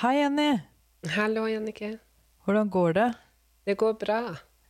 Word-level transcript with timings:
Hei, 0.00 0.14
Jenny. 0.16 0.58
Hallo, 1.12 1.42
Jannike. 1.44 1.98
Hvordan 2.46 2.70
går 2.72 2.92
det? 2.96 3.08
Det 3.68 3.74
går 3.74 3.98
bra. 4.00 4.20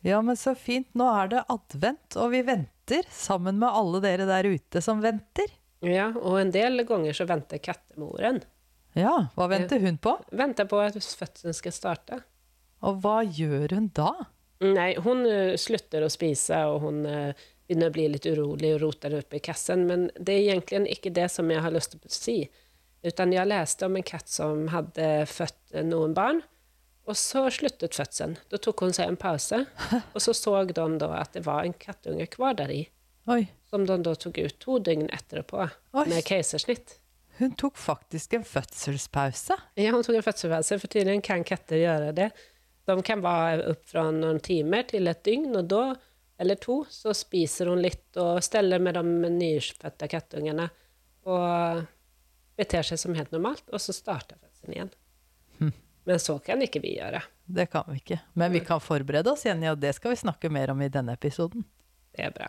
Ja, 0.03 0.17
men 0.27 0.35
så 0.37 0.57
fint. 0.59 0.89
Nå 0.99 1.07
er 1.07 1.29
det 1.31 1.43
advent, 1.55 2.17
og 2.19 2.33
vi 2.33 2.41
venter, 2.49 3.07
sammen 3.15 3.61
med 3.61 3.71
alle 3.71 4.01
dere 4.03 4.25
der 4.27 4.49
ute 4.51 4.81
som 4.83 4.99
venter. 5.05 5.53
Ja, 5.87 6.09
og 6.19 6.41
en 6.41 6.51
del 6.51 6.83
ganger 6.89 7.15
så 7.15 7.29
venter 7.31 7.63
kattemoren. 7.63 8.41
Ja, 8.99 9.13
hva 9.37 9.47
venter 9.53 9.79
hun 9.85 10.01
på? 10.03 10.17
Venter 10.35 10.67
på 10.67 10.81
at 10.83 10.99
fødselen 10.99 11.55
skal 11.55 11.77
starte. 11.77 12.19
Og 12.83 12.99
hva 13.05 13.21
gjør 13.23 13.77
hun 13.77 13.87
da? 13.95 14.11
Nei, 14.67 14.97
hon 15.05 15.23
eh, 15.31 15.53
slutter 15.63 16.03
å 16.03 16.11
spise 16.11 16.59
og 16.73 16.89
hun 16.89 17.05
eh, 17.07 17.47
begynner 17.71 17.93
å 17.93 17.95
bli 17.95 18.09
litt 18.17 18.27
urolig 18.27 18.75
og 18.75 18.83
roter 18.83 19.15
opp 19.21 19.39
i 19.39 19.45
kassen, 19.47 19.87
men 19.87 20.09
det 20.19 20.41
er 20.41 20.57
egentlig 20.57 20.99
ikke 20.99 21.15
det 21.15 21.31
som 21.31 21.55
jeg 21.55 21.63
har 21.63 21.79
lyst 21.79 21.95
til 21.95 22.03
å 22.03 22.19
si. 22.19 22.37
Utan 23.07 23.33
jeg 23.33 23.49
leste 23.49 23.87
om 23.89 23.97
en 23.97 24.05
katt 24.05 24.29
som 24.29 24.67
hadde 24.75 25.09
født 25.31 25.79
noen 25.89 26.13
barn, 26.17 26.43
og 27.09 27.17
så 27.17 27.47
sluttet 27.51 27.97
fødselen. 27.97 28.37
Da 28.53 28.61
tok 28.61 28.85
hun 28.85 28.93
seg 28.95 29.09
en 29.09 29.19
pause, 29.21 29.63
og 30.15 30.21
så 30.21 30.35
så 30.37 30.57
de 30.69 30.87
da 31.01 31.09
at 31.19 31.33
det 31.35 31.45
var 31.47 31.65
en 31.65 31.75
kattunge 31.75 32.27
kvar 32.31 32.59
der 32.61 32.73
i, 32.75 32.83
Oi, 33.31 33.45
som 33.71 33.85
de 33.87 33.97
da 34.05 34.15
tok 34.17 34.39
ut 34.41 34.57
to 34.63 34.79
døgn 34.83 35.09
etterpå 35.13 35.63
Oi. 35.63 36.05
med 36.09 36.25
keisersnitt. 36.27 36.99
hun 37.39 37.53
tok 37.57 37.77
faktisk 37.81 38.35
en 38.37 38.45
fødselspause. 38.45 39.57
Ja, 39.81 39.93
hun 39.95 40.05
tok 40.05 40.19
en 40.19 40.27
fødselspause, 40.27 40.79
for 40.81 40.93
tydeligvis 40.93 41.25
kan 41.25 41.45
katter 41.45 41.81
gjøre 41.81 42.13
det. 42.17 42.31
De 42.89 42.97
kan 43.07 43.23
være 43.23 43.69
opp 43.71 43.85
fra 43.89 44.07
noen 44.13 44.41
timer 44.45 44.85
til 44.89 45.09
et 45.09 45.23
dygn, 45.25 45.55
og 45.57 45.69
da, 45.71 45.85
eller 46.41 46.61
to, 46.61 46.83
så 46.91 47.15
spiser 47.17 47.71
hun 47.71 47.81
litt 47.85 48.17
og 48.21 48.43
steller 48.45 48.83
med 48.83 48.97
de 48.99 49.33
nyfødte 49.37 50.09
kattungene 50.11 50.69
og 51.29 51.83
beter 52.61 52.85
seg 52.87 53.01
som 53.01 53.17
helt 53.17 53.33
normalt, 53.33 53.65
og 53.73 53.81
så 53.81 53.97
starter 53.97 54.37
fødselen 54.41 54.77
igjen. 54.77 54.93
Men 56.05 56.21
så 56.21 56.39
kan 56.39 56.63
ikke 56.65 56.81
vi 56.81 56.95
gjøre. 56.97 57.23
Det 57.45 57.67
kan 57.71 57.85
vi 57.89 58.01
ikke. 58.01 58.21
Men 58.33 58.53
vi 58.53 58.61
kan 58.65 58.81
forberede 58.81 59.33
oss, 59.33 59.45
Jenny, 59.47 59.69
og 59.71 59.79
det 59.79 59.93
skal 59.95 60.15
vi 60.15 60.17
snakke 60.17 60.51
mer 60.51 60.73
om 60.73 60.81
i 60.83 60.89
denne 60.89 61.15
episoden. 61.15 61.67
Det 62.17 62.25
er 62.25 62.33
bra. 62.35 62.49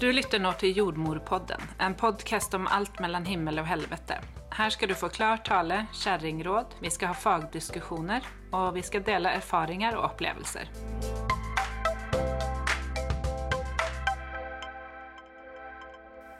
Du 0.00 0.08
lytter 0.12 0.40
nå 0.40 0.54
til 0.56 0.76
Jordmorpodden, 0.76 1.60
en 1.78 1.94
podcast 1.94 2.54
om 2.56 2.66
alt 2.72 3.02
mellom 3.04 3.28
himmel 3.28 3.60
og 3.60 3.68
helvete. 3.68 4.16
Her 4.56 4.72
skal 4.72 4.88
du 4.88 4.96
få 4.96 5.12
klar 5.12 5.44
tale, 5.44 5.84
kjerringråd, 5.92 6.80
vi 6.80 6.90
skal 6.90 7.12
ha 7.12 7.20
fagdiskusjoner, 7.20 8.24
og 8.56 8.72
vi 8.74 8.82
skal 8.82 9.04
dele 9.04 9.36
erfaringer 9.36 10.00
og 10.00 10.14
opplevelser. 10.14 10.72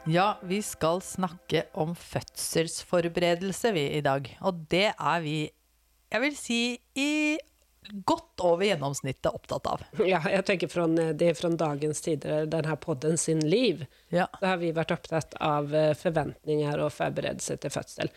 Ja, 0.09 0.37
vi 0.41 0.61
skal 0.65 1.01
snakke 1.05 1.63
om 1.77 1.93
fødselsforberedelse 1.95 3.71
vi 3.75 3.83
i 3.97 4.01
dag. 4.01 4.27
Og 4.41 4.63
det 4.71 4.87
er 4.97 5.21
vi, 5.23 5.35
jeg 6.11 6.23
vil 6.23 6.35
si, 6.37 6.59
i 6.97 7.37
godt 8.07 8.41
over 8.45 8.65
gjennomsnittet 8.65 9.29
opptatt 9.29 9.67
av. 9.69 9.83
Ja, 10.05 10.21
jeg 10.29 10.45
tenker 10.47 10.69
fra, 10.71 10.85
det 11.17 11.31
fra 11.37 11.49
dagens 11.57 12.01
tider, 12.05 12.45
denne 12.49 12.75
podden 12.81 13.17
sin 13.17 13.41
liv, 13.45 13.85
Ja. 14.13 14.27
så 14.39 14.51
har 14.53 14.59
vi 14.61 14.71
vært 14.75 14.93
opptatt 14.95 15.35
av 15.41 15.73
eh, 15.75 15.93
forventninger 15.97 16.81
og 16.85 16.91
forberedelse 16.95 17.57
til 17.61 17.73
fødsel. 17.73 18.11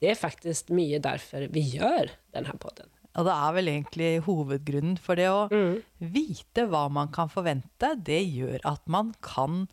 Det 0.00 0.12
er 0.12 0.20
faktisk 0.20 0.70
mye 0.76 1.00
derfor 1.04 1.46
vi 1.52 1.62
gjør 1.76 2.12
denne 2.36 2.52
podden. 2.60 2.88
Og 3.16 3.24
det 3.24 3.32
er 3.32 3.52
vel 3.56 3.70
egentlig 3.72 4.08
hovedgrunnen 4.26 4.98
for 5.00 5.16
det 5.16 5.30
å 5.32 5.46
vite 6.04 6.66
hva 6.68 6.82
man 6.92 7.08
kan 7.14 7.30
forvente, 7.32 7.94
det 8.04 8.20
gjør 8.28 8.60
at 8.68 8.82
man 8.92 9.14
kan 9.24 9.64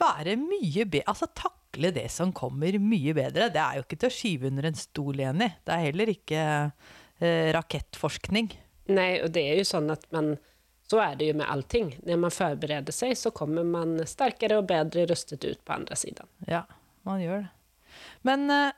være 0.00 0.36
mye 0.40 0.84
bedre, 0.84 1.06
altså 1.10 1.28
takle 1.36 1.92
det 1.94 2.06
som 2.12 2.32
kommer 2.36 2.76
mye 2.82 3.14
bedre. 3.16 3.50
Det 3.52 3.62
er 3.62 3.78
jo 3.78 3.86
ikke 3.86 3.98
til 4.02 4.10
å 4.10 4.16
skyve 4.16 4.50
under 4.50 4.68
en 4.68 4.78
stol, 4.78 5.22
Jenny. 5.22 5.50
Det 5.64 5.74
er 5.74 5.84
heller 5.88 6.12
ikke 6.12 6.42
eh, 6.44 7.50
rakettforskning. 7.56 8.52
Nei, 8.92 9.10
og 9.24 9.32
det 9.34 9.44
er 9.50 9.60
jo 9.60 9.66
sånn 9.66 9.90
at 9.94 10.06
man 10.14 10.36
Så 10.86 11.00
er 11.02 11.16
det 11.18 11.26
jo 11.26 11.34
med 11.34 11.48
allting. 11.50 11.88
Når 12.06 12.18
man 12.22 12.30
forbereder 12.30 12.94
seg, 12.94 13.16
så 13.18 13.32
kommer 13.34 13.64
man 13.66 13.96
sterkere 14.06 14.60
og 14.60 14.68
bedre 14.70 15.02
rustet 15.10 15.42
ut 15.42 15.58
på 15.66 15.72
andre 15.74 15.96
siden. 15.98 16.28
Ja, 16.46 16.60
man 17.02 17.18
gjør 17.18 17.40
det. 17.42 17.48
Men 18.22 18.46
eh, 18.54 18.76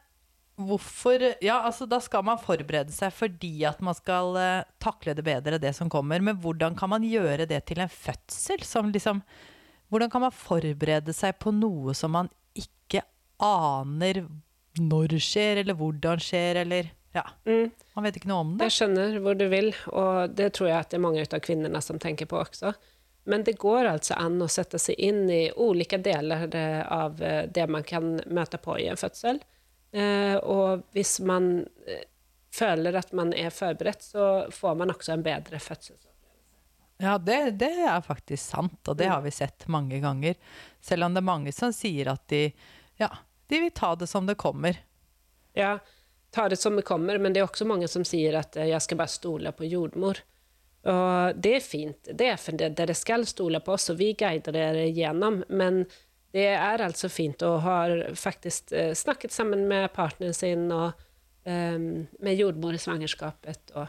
hvorfor 0.57 1.21
Ja, 1.45 1.59
altså 1.69 1.85
da 1.85 2.01
skal 2.01 2.25
man 2.25 2.41
forberede 2.41 2.95
seg 2.95 3.13
fordi 3.13 3.53
at 3.69 3.83
man 3.85 3.97
skal 3.99 4.41
eh, 4.41 4.65
takle 4.81 5.13
det 5.19 5.27
bedre, 5.27 5.61
det 5.61 5.75
som 5.77 5.93
kommer. 5.93 6.25
Men 6.25 6.41
hvordan 6.41 6.79
kan 6.81 6.89
man 6.95 7.05
gjøre 7.05 7.45
det 7.51 7.61
til 7.69 7.85
en 7.85 7.93
fødsel 7.93 8.65
som 8.65 8.89
liksom 8.95 9.21
Hvordan 9.89 10.11
kan 10.13 10.25
man 10.27 10.35
forberede 10.37 11.15
seg 11.17 11.39
på 11.41 11.53
noe 11.55 11.95
som 11.97 12.13
man 12.17 12.29
ikke 12.59 13.03
aner 13.41 14.23
når 14.79 15.15
skjer, 15.23 15.63
eller 15.63 15.75
hvordan 15.79 16.21
skjer, 16.23 16.63
eller 16.65 16.95
Ja. 17.17 17.23
Man 17.97 18.05
vet 18.05 18.19
ikke 18.21 18.29
noe 18.29 18.43
om 18.45 18.51
det. 18.59 18.69
Jeg 18.69 18.75
skjønner 18.77 19.15
hvor 19.25 19.35
du 19.35 19.47
vil, 19.49 19.71
og 19.97 20.35
det 20.37 20.53
tror 20.55 20.69
jeg 20.69 20.79
at 20.79 20.91
det 20.93 20.99
er 20.99 21.03
mange 21.03 21.25
av 21.25 21.41
kvinnene 21.43 21.81
som 21.83 21.99
tenker 21.99 22.29
på 22.31 22.37
også. 22.39 22.75
Men 23.29 23.43
det 23.45 23.57
går 23.61 23.89
altså 23.89 24.15
an 24.21 24.37
å 24.45 24.49
sette 24.49 24.79
seg 24.81 25.01
inn 25.05 25.25
i 25.33 25.49
ulike 25.57 25.99
deler 26.05 26.47
av 26.85 27.23
eh, 27.25 27.47
det 27.49 27.65
man 27.69 27.83
kan 27.85 28.19
møte 28.29 28.61
på 28.61 28.77
i 28.81 28.87
en 28.93 29.01
fødsel. 29.01 29.41
Eh, 29.93 30.37
Og 30.37 30.85
hvis 30.97 31.19
man 31.21 31.67
eh, 31.89 32.05
føler 32.55 32.97
at 33.01 33.13
man 33.17 33.33
er 33.37 33.51
forberedt, 33.53 34.05
så 34.05 34.29
får 34.53 34.79
man 34.81 34.93
også 34.95 35.17
en 35.17 35.25
bedre 35.27 35.59
fødsel. 35.61 35.97
Ja, 36.99 37.19
det, 37.19 37.51
det 37.61 37.71
er 37.87 38.01
faktisk 38.03 38.43
sant, 38.43 38.81
og 38.89 38.97
det 38.99 39.07
har 39.07 39.23
vi 39.23 39.31
sett 39.31 39.69
mange 39.71 40.01
ganger. 40.03 40.35
Selv 40.83 41.07
om 41.07 41.15
det 41.15 41.23
er 41.23 41.29
mange 41.29 41.53
som 41.55 41.73
sier 41.75 42.11
at 42.11 42.25
de, 42.33 42.49
ja, 42.99 43.11
de 43.47 43.61
vil 43.63 43.71
ta 43.75 43.93
det 43.95 44.09
som 44.11 44.27
det 44.27 44.35
kommer. 44.41 44.81
Ja, 45.55 45.79
ta 46.35 46.49
det 46.51 46.59
som 46.59 46.77
det 46.77 46.83
kommer, 46.89 47.19
men 47.19 47.33
det 47.33 47.41
er 47.41 47.47
også 47.47 47.69
mange 47.69 47.89
som 47.89 48.05
sier 48.07 48.41
at 48.41 48.59
eh, 48.59 48.73
jeg 48.73 48.83
skal 48.83 48.99
bare 48.99 49.15
stole 49.15 49.55
på 49.55 49.71
jordmor. 49.71 50.21
Og 50.89 51.39
det 51.39 51.55
er 51.59 51.65
fint, 51.65 52.11
det 52.19 52.33
er 52.33 52.39
for 52.41 52.59
det, 52.59 52.73
dere 52.79 52.95
skal 52.99 53.27
stole 53.27 53.61
på 53.63 53.75
oss, 53.75 53.89
og 53.93 53.99
vi 53.99 54.13
guider 54.19 54.55
dere 54.55 54.87
gjennom. 54.91 55.43
men 55.49 55.85
det 56.33 56.45
er 56.53 56.83
altså 56.85 57.09
fint 57.09 57.43
å 57.43 57.55
ha 57.65 57.77
faktisk 58.17 58.73
eh, 58.77 58.93
snakket 58.95 59.33
sammen 59.33 59.65
med 59.71 59.89
partneren 59.95 60.35
sin, 60.37 60.67
og 60.73 60.93
um, 61.49 62.05
med 62.21 62.37
jordmor 62.37 62.77
i 62.77 62.81
svangerskapet, 62.83 63.73
og 63.73 63.89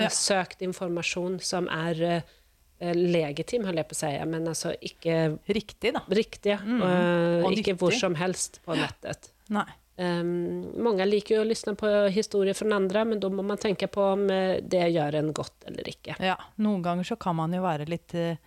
Ja. 0.00 0.08
søkt 0.08 0.62
informasjon 0.64 1.36
som 1.44 1.68
er 1.72 1.98
eh, 2.08 2.94
legitim, 2.96 3.66
holder 3.68 3.82
jeg 3.82 3.90
på 3.90 3.98
å 3.98 4.00
si, 4.00 4.12
men 4.30 4.48
altså 4.48 4.72
ikke 4.80 5.18
Riktig, 5.52 5.92
da. 5.94 6.02
Riktig, 6.08 6.54
ja. 6.54 6.58
Mm. 6.64 7.44
og 7.44 7.54
ikke 7.58 7.76
hvor 7.78 7.94
som 7.96 8.16
helst 8.18 8.62
på 8.64 8.78
nettet. 8.78 9.32
Nei. 9.52 9.68
Um, 10.02 10.72
mange 10.80 11.04
liker 11.04 11.36
jo 11.36 11.42
å 11.42 11.46
lytte 11.46 11.74
på 11.76 11.88
historier 12.14 12.56
fra 12.56 12.70
andre, 12.74 13.04
men 13.04 13.20
da 13.20 13.28
må 13.28 13.44
man 13.44 13.60
tenke 13.60 13.90
på 13.92 14.06
om 14.14 14.24
eh, 14.32 14.56
det 14.64 14.86
gjør 14.94 15.18
en 15.20 15.28
godt 15.36 15.66
eller 15.68 15.90
ikke. 15.92 16.16
Ja, 16.24 16.38
noen 16.64 16.80
ganger 16.82 17.06
så 17.06 17.18
kan 17.20 17.36
man 17.36 17.52
jo 17.52 17.60
være 17.62 17.86
litt 17.90 18.14
eh, 18.16 18.40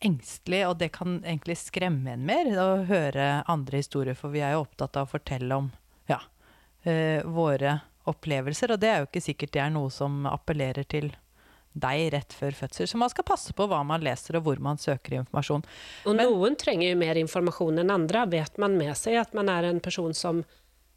engstelig, 0.00 0.62
og 0.70 0.78
det 0.80 0.88
kan 0.96 1.18
egentlig 1.20 1.58
skremme 1.60 2.16
en 2.16 2.24
mer 2.26 2.48
å 2.62 2.68
høre 2.88 3.28
andre 3.44 3.82
historier, 3.82 4.16
for 4.16 4.32
vi 4.32 4.40
er 4.40 4.56
jo 4.56 4.64
opptatt 4.64 4.96
av 4.96 5.06
å 5.06 5.12
fortelle 5.12 5.60
om 5.60 5.68
ja, 6.08 6.22
uh, 6.88 7.20
våre 7.28 7.78
opplevelser, 8.10 8.72
og 8.74 8.80
det 8.82 8.90
er 8.90 8.98
jo 9.02 9.08
ikke 9.10 9.24
sikkert 9.24 9.54
det 9.56 9.62
er 9.64 9.72
noe 9.74 9.92
som 9.94 10.26
appellerer 10.30 10.86
til 10.88 11.12
deg 11.76 12.06
rett 12.14 12.32
før 12.32 12.54
fødsel. 12.56 12.88
Så 12.88 12.98
man 13.00 13.12
skal 13.12 13.26
passe 13.28 13.52
på 13.56 13.66
hva 13.68 13.82
man 13.84 14.04
leser 14.04 14.38
og 14.38 14.46
hvor 14.46 14.60
man 14.64 14.78
søker 14.80 15.18
informasjon. 15.18 15.64
Og 16.06 16.16
Men- 16.16 16.30
noen 16.30 16.56
trenger 16.56 16.90
jo 16.90 16.96
mer 16.96 17.18
informasjon 17.20 17.80
enn 17.82 17.92
andre. 17.92 18.24
Vet 18.32 18.56
man 18.58 18.78
med 18.78 18.96
seg 18.96 19.20
at 19.20 19.34
man 19.34 19.48
er 19.52 19.64
en 19.68 19.80
person 19.80 20.14
som, 20.14 20.44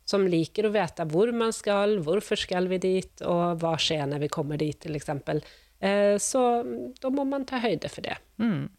som 0.05 0.25
liker 0.25 0.69
å 0.69 0.71
vite 0.71 1.05
hvor 1.11 1.33
man 1.33 1.51
skal, 1.51 1.99
hvorfor 1.99 2.39
skal 2.39 2.67
vi 2.67 2.77
dit, 2.77 3.21
og 3.21 3.59
hva 3.59 3.75
skjer 3.75 4.07
når 4.07 4.19
vi 4.19 4.29
kommer 4.29 4.57
dit, 4.57 4.79
eksempel. 4.79 5.43
Eh, 5.81 6.17
så 6.17 6.63
da 6.99 7.09
må 7.09 7.25
man 7.27 7.45
ta 7.45 7.59
høyde 7.59 7.89
for 7.89 8.01
det. 8.01 8.17
Mm. 8.39 8.69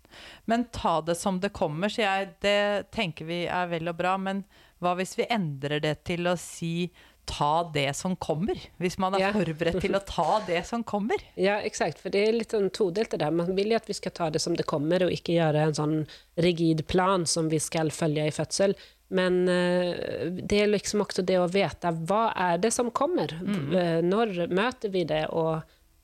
Men 0.46 0.64
ta 0.72 1.00
det 1.00 1.16
som 1.16 1.38
det 1.40 1.52
kommer, 1.52 1.88
sier 1.88 2.08
jeg, 2.08 2.34
det 2.40 2.90
tenker 2.92 3.28
vi 3.28 3.44
er 3.46 3.68
vel 3.68 3.88
og 3.88 3.96
bra, 3.96 4.16
men 4.16 4.44
hva 4.80 4.96
hvis 4.96 5.16
vi 5.18 5.28
endrer 5.30 5.80
det 5.80 6.04
til 6.08 6.26
å 6.28 6.36
si 6.40 6.90
ta 7.26 7.70
det 7.74 7.94
som 7.96 8.16
kommer? 8.16 8.54
Hvis 8.80 8.98
man 8.98 9.14
er 9.14 9.18
Ja. 9.20 9.32
forberedt 9.32 9.80
til 9.80 9.92
å 9.94 10.00
ta 10.04 10.40
det 10.46 10.64
som 10.66 10.82
kommer? 10.84 11.16
Ja, 11.36 11.58
eksakt, 11.60 11.98
for 11.98 12.10
det 12.10 12.28
er 12.28 12.32
litt 12.32 12.50
sånn 12.50 12.70
todelt 12.70 13.10
det 13.10 13.20
der. 13.20 13.30
Man 13.30 13.54
vil 13.54 13.70
jo 13.70 13.76
at 13.76 13.86
vi 13.86 13.94
skal 13.94 14.12
ta 14.12 14.30
det 14.30 14.40
som 14.40 14.54
det 14.56 14.66
kommer, 14.66 15.02
og 15.04 15.10
ikke 15.12 15.36
gjøre 15.38 15.66
en 15.68 15.74
sånn 15.74 16.06
rigid 16.38 16.86
plan 16.88 17.26
som 17.26 17.48
vi 17.48 17.58
skal 17.58 17.90
følge 17.90 18.26
i 18.26 18.30
fødsel. 18.34 18.74
Men 19.10 19.48
eh, 19.48 20.30
det 20.30 20.60
er 20.62 20.66
liksom 20.70 21.00
også 21.02 21.24
det 21.26 21.38
å 21.38 21.48
vite 21.50 21.90
hva 22.06 22.32
er 22.36 22.58
det 22.58 22.72
som 22.72 22.90
kommer? 22.90 23.28
Mm. 23.42 24.04
Når 24.08 24.48
møter 24.50 24.90
vi 24.90 25.04
det, 25.04 25.26
og 25.30 25.62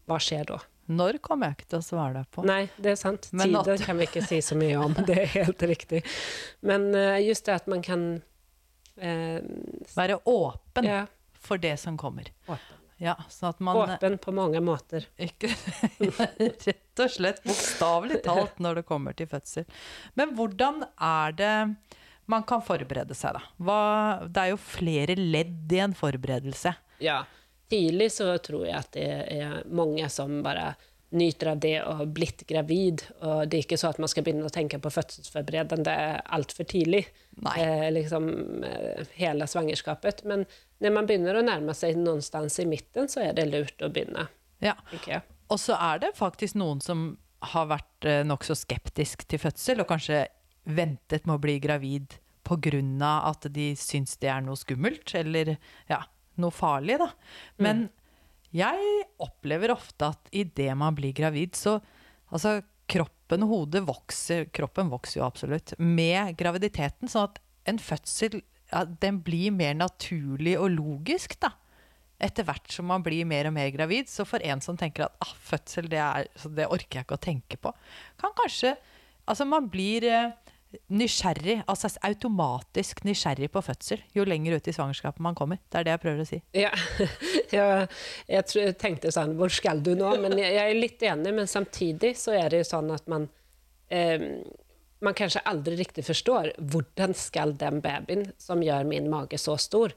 hva 0.08 0.19
skjer 0.19 0.44
da? 0.46 0.58
Når 0.88 1.19
kommer 1.19 1.48
jeg 1.48 1.56
ikke 1.56 1.69
til 1.70 1.78
å 1.80 1.82
svare 1.82 2.12
deg 2.14 2.26
på. 2.30 2.44
Nei, 2.46 2.69
det 2.78 2.92
er 2.92 2.94
sant. 3.00 3.28
Men 3.32 3.48
Tider 3.50 3.72
at- 3.74 3.80
kan 3.82 3.98
vi 3.98 4.06
ikke 4.06 4.22
si 4.26 4.38
så 4.38 4.54
mye 4.54 4.76
om. 4.78 4.94
Det 5.06 5.19
er 5.19 5.26
helt 5.42 5.58
riktig. 5.66 6.04
Men 6.62 6.94
eh, 6.94 7.19
just 7.26 7.44
det 7.46 7.54
at 7.56 7.66
man 7.66 7.82
kan 7.82 8.22
eh, 9.00 9.40
Være 9.96 10.19
åpen 10.25 10.88
Ja, 10.88 11.04
for 11.40 11.60
det 11.62 11.76
som 11.81 11.98
kommer. 12.00 12.31
åpen. 12.46 12.72
Ja, 12.98 13.14
man 13.58 13.76
Åpen 13.76 14.16
på 14.19 14.32
mange 14.32 14.60
måter. 14.64 15.04
Ikke 15.20 15.50
Rett 16.40 17.02
og 17.04 17.10
slett 17.12 17.43
bokstavelig 17.44 18.22
talt 18.25 18.58
når 18.62 18.81
det 18.81 18.87
kommer 18.88 19.12
til 19.16 19.28
fødsel. 19.28 19.66
Men 20.16 20.32
hvordan 20.38 20.81
er 20.96 21.37
det 21.37 21.54
man 22.26 22.43
kan 22.48 22.62
forberede 22.64 23.14
seg, 23.14 23.37
da? 23.37 23.43
Hva, 23.62 23.81
det 24.26 24.43
er 24.43 24.52
jo 24.54 24.58
flere 24.58 25.14
ledd 25.19 25.72
i 25.76 25.82
en 25.84 25.94
forberedelse. 25.94 26.72
Ja. 27.04 27.20
Tidlig 27.70 28.08
så 28.16 28.32
tror 28.43 28.64
jeg 28.66 28.78
at 28.81 28.93
det 28.96 29.06
er 29.37 29.60
mange 29.69 30.08
som 30.10 30.40
bare 30.43 30.72
nyter 31.14 31.53
av 31.53 31.61
det 31.62 31.75
og 31.82 32.00
har 32.00 32.08
blitt 32.17 32.43
gravid. 32.49 33.05
Og 33.20 33.44
det 33.47 33.58
er 33.58 33.67
ikke 33.67 33.79
så 33.81 33.93
at 33.93 34.00
man 34.03 34.11
skal 34.11 34.26
begynne 34.26 34.49
å 34.49 34.53
tenke 34.53 34.81
på 34.82 34.93
fødselsforberedende 34.93 35.94
altfor 36.35 36.67
tidlig. 36.69 37.05
Eh, 37.56 37.87
liksom 37.94 38.29
eh, 38.67 39.06
hele 39.20 39.47
svangerskapet. 39.50 40.25
Men 40.26 40.47
når 40.82 40.97
man 40.97 41.08
begynner 41.08 41.38
å 41.38 41.44
nærme 41.47 41.76
seg 41.76 41.99
någonstans 42.00 42.58
i 42.62 42.69
midten, 42.69 43.11
så 43.12 43.23
er 43.29 43.37
det 43.37 43.49
lurt 43.53 43.87
å 43.87 43.93
begynne, 43.93 44.29
Ja. 44.64 44.75
Og 45.53 45.61
så 45.62 45.76
er 45.79 46.00
det 46.03 46.17
faktisk 46.19 46.56
noen 46.58 46.81
som 46.82 47.11
har 47.53 47.69
vært 47.70 48.06
eh, 48.08 48.25
nokså 48.26 48.56
skeptisk 48.58 49.26
til 49.31 49.38
fødsel, 49.38 49.82
og 49.82 49.91
kanskje 49.93 50.25
ventet 50.67 51.26
med 51.29 51.37
å 51.37 51.43
bli 51.43 51.58
gravid 51.62 52.17
pga. 52.47 53.29
at 53.31 53.47
de 53.53 53.75
syns 53.76 54.17
det 54.23 54.29
er 54.31 54.41
noe 54.41 54.56
skummelt, 54.56 55.14
eller 55.14 55.56
ja, 55.88 56.03
noe 56.37 56.50
farlig, 56.50 56.99
da. 56.99 57.11
Men 57.58 57.88
jeg 58.56 59.05
opplever 59.23 59.75
ofte 59.75 60.11
at 60.14 60.32
idet 60.35 60.73
man 60.79 60.97
blir 60.97 61.17
gravid, 61.17 61.56
så 61.58 61.79
Altså, 62.26 62.56
kroppen 62.91 63.44
og 63.44 63.53
hodet 63.53 63.85
vokser 63.87 64.49
Kroppen 64.50 64.88
vokser 64.91 65.20
jo 65.20 65.26
absolutt 65.29 65.76
med 65.79 66.32
graviditeten, 66.35 67.06
sånn 67.06 67.29
at 67.29 67.38
en 67.70 67.79
fødsel 67.79 68.41
ja, 68.41 68.82
den 68.82 69.20
blir 69.23 69.55
mer 69.55 69.76
naturlig 69.79 70.56
og 70.58 70.73
logisk, 70.75 71.37
da. 71.43 71.53
Etter 72.23 72.47
hvert 72.49 72.67
som 72.73 72.88
man 72.91 73.05
blir 73.06 73.26
mer 73.29 73.47
og 73.47 73.55
mer 73.55 73.70
gravid, 73.75 74.11
så 74.11 74.26
for 74.26 74.43
en 74.43 74.62
som 74.64 74.79
tenker 74.79 75.06
at 75.06 75.23
ah, 75.23 75.35
fødsel, 75.50 75.87
det, 75.93 76.00
er, 76.03 76.26
det 76.56 76.67
orker 76.67 76.99
jeg 76.99 77.06
ikke 77.06 77.19
å 77.19 77.26
tenke 77.29 77.61
på, 77.62 77.75
kan 78.20 78.35
kanskje 78.43 78.76
Altså, 79.26 79.43
man 79.43 79.64
blir 79.67 80.05
eh, 80.06 80.53
nysgjerrig, 80.93 81.61
altså 81.70 81.90
automatisk 82.06 83.02
nysgjerrig 83.06 83.49
på 83.55 83.62
fødsel 83.64 84.02
jo 84.17 84.26
lenger 84.28 84.58
ut 84.58 84.69
i 84.69 84.75
svangerskapet 84.76 85.25
man 85.25 85.38
kommer. 85.38 85.61
Det 85.70 85.81
er 85.81 85.88
det 85.88 85.94
jeg 85.96 86.02
prøver 86.05 86.23
å 86.23 86.28
si. 86.28 86.43
Ja, 86.56 86.73
jeg, 87.56 87.88
jeg 88.31 88.76
tenkte 88.81 89.14
sånn, 89.14 89.37
hvor 89.40 89.52
skal 89.52 89.82
du 89.84 89.94
nå? 89.99 90.12
Men 90.23 90.37
jeg, 90.40 90.55
jeg 90.58 90.75
er 90.75 90.81
litt 90.81 91.08
enig, 91.08 91.34
men 91.40 91.50
samtidig 91.50 92.14
så 92.20 92.37
er 92.37 92.52
det 92.52 92.62
jo 92.64 92.70
sånn 92.70 92.94
at 92.94 93.11
man 93.11 93.28
eh, 93.93 94.31
man 95.05 95.14
kanskje 95.14 95.44
aldri 95.44 95.76
riktig 95.76 96.06
forstår 96.06 96.55
hvordan 96.73 97.14
skal 97.17 97.55
den 97.61 97.82
babyen 97.84 98.31
som 98.40 98.62
gjør 98.64 98.87
min 98.88 99.11
mage 99.12 99.38
så 99.38 99.56
stor, 99.61 99.93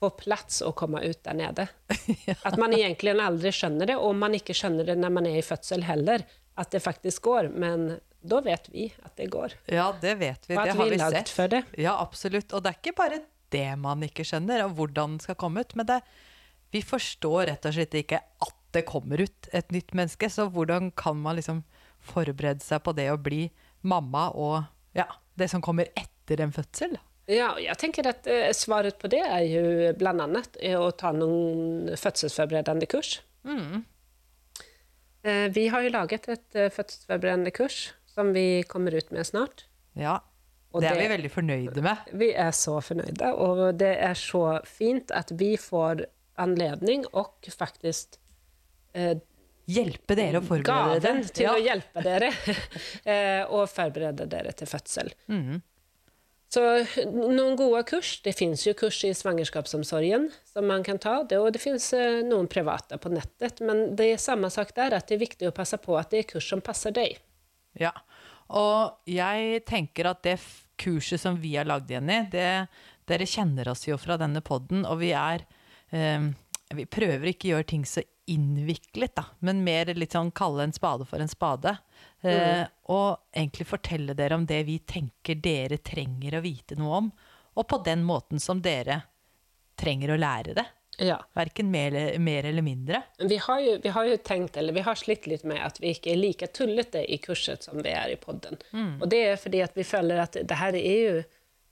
få 0.00 0.10
plass 0.18 0.60
å 0.62 0.72
komme 0.76 1.00
ut 1.02 1.22
der 1.24 1.36
nede. 1.38 1.66
At 2.48 2.58
man 2.60 2.74
egentlig 2.76 3.16
aldri 3.16 3.52
skjønner 3.54 3.90
det, 3.90 3.96
og 3.96 4.16
man 4.18 4.36
ikke 4.36 4.56
skjønner 4.56 4.90
det 4.90 4.98
når 5.00 5.14
man 5.18 5.28
er 5.30 5.38
i 5.40 5.46
fødsel 5.46 5.86
heller, 5.88 6.24
at 6.56 6.72
det 6.72 6.82
faktisk 6.84 7.26
går. 7.28 7.50
Men 7.54 7.88
da 8.26 8.40
vet 8.44 8.68
vi 8.72 8.88
at 9.04 9.16
det 9.18 9.30
går. 9.32 9.54
Ja, 9.70 9.90
det 10.02 10.16
vet 10.20 10.48
vi. 10.48 10.56
Og 10.56 10.62
at 10.62 10.70
Det 10.72 10.76
har 10.78 10.90
vi 10.90 11.00
lagd 11.00 11.18
sett. 11.20 11.32
for 11.36 11.52
det. 11.52 11.62
Ja, 11.78 11.96
absolutt. 12.02 12.52
Og 12.52 12.64
det 12.64 12.72
er 12.72 12.80
ikke 12.80 12.96
bare 12.98 13.22
det 13.54 13.68
man 13.78 14.02
ikke 14.02 14.24
skjønner, 14.26 14.64
og 14.66 14.74
hvordan 14.78 15.18
det 15.18 15.28
skal 15.28 15.38
komme 15.38 15.62
ut. 15.62 15.76
Men 15.78 15.86
det, 15.86 16.00
vi 16.74 16.82
forstår 16.82 17.46
rett 17.52 17.68
og 17.68 17.76
slett 17.76 17.94
ikke 17.94 18.20
at 18.20 18.54
det 18.74 18.84
kommer 18.88 19.22
ut 19.22 19.50
et 19.56 19.70
nytt 19.72 19.94
menneske. 19.96 20.30
Så 20.32 20.48
hvordan 20.52 20.90
kan 20.98 21.18
man 21.22 21.38
liksom 21.38 21.62
forberede 22.06 22.64
seg 22.64 22.82
på 22.86 22.94
det 22.96 23.08
å 23.12 23.20
bli 23.20 23.46
mamma 23.86 24.30
og 24.34 24.64
ja, 24.96 25.06
det 25.38 25.50
som 25.52 25.62
kommer 25.64 25.88
etter 25.96 26.42
en 26.42 26.54
fødsel? 26.54 26.96
Ja, 27.26 27.52
og 27.56 27.62
jeg 27.62 27.74
tenker 27.82 28.06
at 28.06 28.26
eh, 28.30 28.52
svaret 28.54 29.00
på 29.02 29.10
det 29.10 29.22
er 29.24 29.42
jo 29.50 29.62
annet 30.12 30.58
eh, 30.62 30.76
å 30.78 30.92
ta 30.94 31.10
noen 31.14 31.90
fødselsforberedende 31.98 32.86
kurs. 32.90 33.16
Eh, 33.46 33.80
vi 35.54 35.66
har 35.72 35.82
jo 35.86 35.92
laget 35.94 36.28
et 36.32 36.56
eh, 36.58 36.70
fødselsforberedende 36.72 37.52
kurs 37.56 37.92
som 38.16 38.32
vi 38.36 38.62
kommer 38.68 38.94
ut 38.96 39.10
med 39.12 39.26
snart. 39.28 39.66
Ja, 39.96 40.18
det 40.76 40.88
er 40.90 40.98
vi 41.00 41.08
veldig 41.08 41.30
fornøyde 41.32 41.82
med. 41.84 42.10
Vi 42.20 42.30
er 42.36 42.52
så 42.56 42.78
fornøyde, 42.84 43.30
og 43.34 43.78
det 43.80 43.94
er 44.02 44.16
så 44.18 44.58
fint 44.68 45.12
at 45.16 45.32
vi 45.40 45.54
får 45.60 46.04
anledning 46.42 47.06
og 47.16 47.48
faktisk 47.52 48.18
eh, 48.94 49.16
Hjelpe 49.66 50.14
dere 50.14 50.38
å 50.38 50.44
forberede 50.46 51.00
gaven 51.02 51.24
til 51.34 51.42
Ja. 51.42 51.52
å 51.56 51.58
hjelpe 51.58 52.02
dere 52.04 52.28
eh, 53.10 53.42
og 53.50 53.64
forberede 53.72 54.28
dere 54.30 54.52
til 54.54 54.68
fødsel. 54.70 55.10
Mhm. 55.26 55.56
Så 56.56 56.62
noen 57.12 57.56
gode 57.58 57.82
kurs. 57.84 58.14
Det 58.24 58.32
fins 58.32 58.62
jo 58.64 58.72
kurs 58.78 59.02
i 59.04 59.12
svangerskapsomsorgen 59.12 60.30
som 60.48 60.64
man 60.70 60.84
kan 60.86 60.96
ta, 61.02 61.18
det, 61.28 61.36
og 61.36 61.50
det 61.52 61.60
fins 61.60 61.90
eh, 61.92 62.22
noen 62.24 62.48
private 62.48 62.96
på 63.02 63.12
nettet. 63.12 63.60
Men 63.60 63.90
det 63.98 64.06
er 64.14 64.22
samme 64.22 64.48
sak 64.52 64.72
der, 64.78 64.96
at 64.96 65.10
det 65.10 65.18
er 65.18 65.24
viktig 65.26 65.50
å 65.50 65.56
passe 65.56 65.76
på 65.82 65.98
at 66.00 66.14
det 66.14 66.22
er 66.22 66.30
kurs 66.30 66.48
som 66.48 66.64
passer 66.64 66.96
deg. 66.96 67.18
Ja, 67.76 67.92
og 68.56 69.04
jeg 69.10 69.60
tenker 69.68 70.08
at 70.14 70.22
det 70.24 70.38
kurset 70.80 71.20
som 71.20 71.36
vi 71.42 71.58
har 71.58 71.68
lagd, 71.68 71.92
Jenny, 71.92 72.22
det, 72.32 72.48
dere 73.08 73.28
kjenner 73.28 73.68
oss 73.74 73.84
jo 73.84 74.00
fra 74.00 74.16
denne 74.20 74.40
podden, 74.44 74.86
og 74.88 75.02
vi 75.02 75.12
er 75.16 75.44
um, 75.92 76.32
Vi 76.72 76.88
prøver 76.88 77.30
ikke 77.30 77.50
å 77.50 77.52
gjøre 77.56 77.68
ting 77.74 77.84
så 77.86 78.00
innviklet, 78.26 79.14
da, 79.16 79.24
men 79.40 79.62
mer 79.64 79.90
litt 79.94 80.12
sånn 80.16 80.32
kalle 80.34 80.64
en 80.66 80.72
spade 80.74 81.06
for 81.06 81.22
en 81.22 81.30
spade. 81.30 81.76
Eh, 82.22 82.64
Og 82.90 83.18
egentlig 83.34 83.66
fortelle 83.66 84.14
dere 84.18 84.34
om 84.34 84.46
det 84.46 84.64
vi 84.66 84.78
tenker 84.78 85.38
dere 85.42 85.78
trenger 85.78 86.38
å 86.38 86.42
vite 86.42 86.76
noe 86.78 86.96
om, 87.04 87.12
og 87.56 87.68
på 87.68 87.78
den 87.86 88.02
måten 88.06 88.40
som 88.42 88.60
dere 88.62 89.02
trenger 89.78 90.14
å 90.14 90.18
lære 90.18 90.54
det. 90.56 90.66
Ja. 90.98 91.18
Verken 91.36 91.70
mer, 91.70 91.92
eller- 91.92 92.18
mer 92.18 92.44
eller 92.48 92.62
mindre. 92.62 93.02
Vi 93.20 93.36
har, 93.36 93.60
jo, 93.60 93.78
vi 93.82 93.88
har 93.92 94.04
jo, 94.08 94.16
tenkt, 94.16 94.56
eller 94.56 94.72
vi 94.72 94.80
har 94.80 94.94
slitt 94.94 95.26
litt 95.26 95.44
med 95.44 95.58
at 95.60 95.78
vi 95.78 95.92
ikke 95.92 96.12
er 96.12 96.16
like 96.16 96.46
tullete 96.56 97.04
i 97.08 97.18
kurset 97.18 97.62
som 97.62 97.82
vi 97.82 97.90
er 97.90 98.08
i 98.14 98.16
podden. 98.16 98.56
Og 99.02 99.08
det 99.10 99.18
er 99.26 99.36
fordi 99.36 99.60
at 99.62 99.74
vi 99.76 99.82
føler 99.84 100.22
at 100.22 100.32
det 100.32 100.56
her 100.56 100.72
er 100.74 101.02
jo 101.12 101.24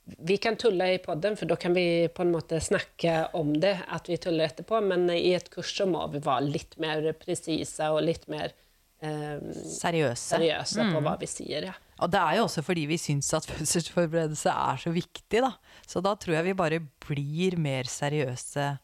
Vi 0.05 0.37
kan 0.37 0.57
tulle 0.61 0.91
i 0.93 0.99
podden, 1.01 1.33
for 1.37 1.49
da 1.49 1.55
kan 1.57 1.73
vi 1.73 2.05
på 2.13 2.21
en 2.21 2.33
måte 2.35 2.59
snakke 2.61 3.15
om 3.37 3.55
det, 3.61 3.73
at 3.89 4.09
vi 4.09 4.19
tuller 4.21 4.51
etterpå, 4.51 4.77
men 4.85 5.07
i 5.09 5.33
et 5.33 5.49
kurs 5.53 5.71
så 5.73 5.87
må 5.89 6.03
vi 6.13 6.21
være 6.21 6.45
litt 6.45 6.77
mer 6.81 7.07
presise 7.17 7.87
og 7.89 8.03
litt 8.05 8.27
mer 8.29 8.53
eh, 9.01 9.41
Seriøse. 9.65 10.35
seriøse 10.35 10.85
på 10.93 11.01
hva 11.01 11.15
vi 11.21 11.29
sier. 11.31 11.71
Ja. 11.71 11.73
Og 12.05 12.11
det 12.13 12.21
er 12.21 12.37
jo 12.37 12.45
også 12.45 12.61
fordi 12.67 12.85
vi 12.91 12.99
syns 13.01 13.31
at 13.33 13.47
fødselsforberedelse 13.49 14.53
er 14.53 14.81
så 14.83 14.93
viktig, 14.93 15.41
da. 15.41 15.53
Så 15.89 16.03
da 16.05 16.13
tror 16.19 16.37
jeg 16.37 16.49
vi 16.51 16.57
bare 16.61 16.81
blir 17.07 17.57
mer 17.61 17.89
seriøse 17.89 18.75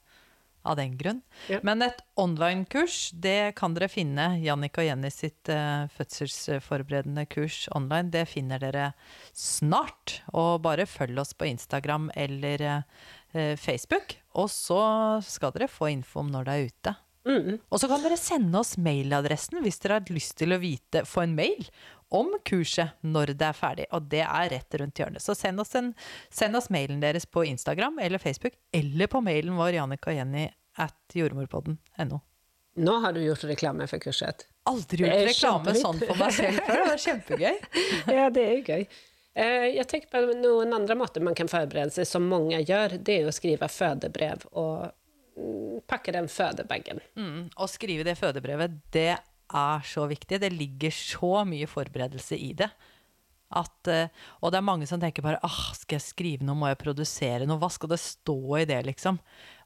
av 0.64 0.78
den 0.78 0.98
grunn. 0.98 1.22
Ja. 1.50 1.60
Men 1.66 1.82
et 1.86 2.02
online-kurs, 2.20 3.12
det 3.14 3.56
kan 3.58 3.76
dere 3.78 3.90
finne. 3.92 4.36
Jannik 4.44 4.78
og 4.78 4.88
Jenny 4.88 5.12
sitt 5.14 5.52
uh, 5.52 5.88
fødselsforberedende 5.98 7.26
kurs 7.32 7.64
online, 7.76 8.12
det 8.14 8.28
finner 8.32 8.62
dere 8.62 8.92
snart. 9.34 10.20
Og 10.34 10.62
bare 10.66 10.90
følg 10.90 11.22
oss 11.22 11.34
på 11.38 11.50
Instagram 11.50 12.12
eller 12.16 12.66
uh, 12.68 13.56
Facebook. 13.58 14.18
Og 14.38 14.52
så 14.54 14.82
skal 15.26 15.56
dere 15.56 15.72
få 15.72 15.92
info 15.96 16.22
om 16.22 16.34
når 16.34 16.48
det 16.48 16.58
er 16.58 16.70
ute. 16.70 16.98
Og 17.70 17.78
så 17.78 17.86
kan 17.90 18.02
dere 18.02 18.18
sende 18.18 18.58
oss 18.58 18.78
mailadressen 18.82 19.60
hvis 19.62 19.78
dere 19.84 20.00
har 20.00 20.14
lyst 20.14 20.40
til 20.40 20.56
å 20.56 20.62
vite, 20.62 21.04
få 21.06 21.26
en 21.28 21.36
mail 21.38 21.68
om 22.12 22.34
kurset 22.48 22.98
når 23.08 23.34
det 23.40 23.48
er 23.48 23.56
ferdig. 23.56 23.86
Og 23.96 24.08
det 24.12 24.24
er 24.26 24.50
rett 24.52 24.80
rundt 24.82 25.00
hjørnet. 25.00 25.24
Så 25.24 25.36
send 25.38 25.64
oss, 25.64 25.72
en, 25.80 25.94
send 26.30 26.60
oss 26.60 26.68
mailen 26.74 27.00
deres 27.04 27.26
på 27.26 27.46
Instagram 27.48 28.00
eller 28.04 28.20
Facebook, 28.20 28.58
eller 28.76 29.08
på 29.12 29.22
mailen 29.24 29.56
vår 29.60 29.78
Jannika 29.80 30.14
Jenny 30.16 30.50
at 30.80 31.16
jordmorpodden.no. 31.16 32.20
Nå 32.82 32.98
har 33.04 33.14
du 33.14 33.24
gjort 33.24 33.44
reklame 33.44 33.88
for 33.88 34.00
kurset. 34.00 34.46
Aldri 34.70 35.04
gjort 35.04 35.16
er 35.16 35.26
reklame 35.28 35.74
sånn 35.76 36.04
for 36.04 36.20
meg 36.20 36.36
selv 36.36 36.60
før. 36.64 36.76
Det 36.78 36.90
var 36.92 37.02
kjempegøy. 37.06 37.58
ja, 38.18 38.28
det 38.32 38.44
er 38.46 38.54
jo 38.54 38.62
gøy. 38.68 38.86
Eh, 39.34 39.66
Jeg 39.78 39.88
tenker 39.92 40.12
på 40.12 40.22
noen 40.40 40.76
andre 40.76 40.96
måter 41.00 41.24
man 41.24 41.36
kan 41.36 41.52
forberede 41.52 41.96
seg, 41.96 42.08
som 42.08 42.28
mange 42.32 42.60
gjør. 42.64 42.96
Det 43.00 43.22
er 43.22 43.28
å 43.28 43.36
skrive 43.36 43.68
fødebrev 43.72 44.48
og 44.52 44.88
mm, 45.40 45.82
pakke 45.92 46.16
den 46.16 46.32
fødebagen. 46.32 47.04
Mm, 47.20 47.50
å 47.56 47.68
skrive 47.72 48.08
det 48.08 48.16
fødebrevet, 48.20 48.80
det 48.96 49.14
er 49.54 49.86
så 49.88 50.08
viktig. 50.10 50.40
Det 50.42 50.52
ligger 50.54 50.94
så 50.96 51.44
mye 51.48 51.70
forberedelse 51.70 52.40
i 52.40 52.52
det. 52.58 52.70
At, 53.52 53.88
eh, 53.92 54.08
og 54.40 54.54
det 54.54 54.62
er 54.62 54.68
mange 54.68 54.88
som 54.88 55.02
tenker 55.02 55.26
bare 55.26 55.42
ah, 55.44 55.64
skal 55.76 55.98
jeg 55.98 56.06
skrive 56.06 56.48
noe, 56.48 56.56
må 56.56 56.70
jeg 56.72 56.80
produsere 56.80 57.48
noe, 57.48 57.60
hva 57.60 57.68
skal 57.74 57.92
det 57.92 58.00
stå 58.00 58.40
i 58.62 58.68
det, 58.70 58.80
liksom? 58.88 59.20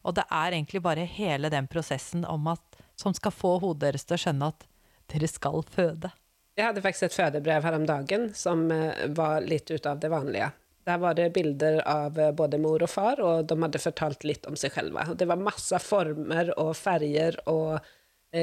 Og 0.05 0.17
det 0.17 0.25
er 0.25 0.55
egentlig 0.55 0.81
bare 0.85 1.05
hele 1.05 1.51
den 1.53 1.69
prosessen 1.69 2.25
at, 2.25 2.79
som 2.97 3.13
skal 3.13 3.33
få 3.33 3.57
hodet 3.61 3.83
deres 3.85 4.05
til 4.07 4.17
å 4.17 4.23
skjønne 4.25 4.51
at 4.53 4.65
dere 5.13 5.29
skal 5.29 5.61
føde. 5.69 6.09
Jeg 6.55 6.69
hadde 6.69 6.81
faktisk 6.81 7.09
et 7.09 7.17
fødebrev 7.17 7.65
her 7.67 7.77
om 7.77 7.85
dagen 7.85 8.29
som 8.37 8.69
eh, 8.71 9.05
var 9.13 9.45
litt 9.45 9.69
ut 9.69 9.85
av 9.89 9.99
det 10.01 10.09
vanlige. 10.13 10.49
Der 10.85 11.01
var 11.01 11.17
det 11.17 11.31
bilder 11.35 11.81
av 11.89 12.19
eh, 12.19 12.31
både 12.31 12.57
mor 12.61 12.83
og 12.85 12.89
far, 12.89 13.21
og 13.21 13.45
de 13.49 13.57
hadde 13.59 13.81
fortalt 13.81 14.25
litt 14.25 14.47
om 14.49 14.57
seg 14.59 14.73
selv. 14.73 14.97
Det 15.19 15.27
var 15.29 15.41
masse 15.41 15.77
former 15.83 16.53
og 16.61 16.71
farger 16.79 17.37
og 17.51 17.77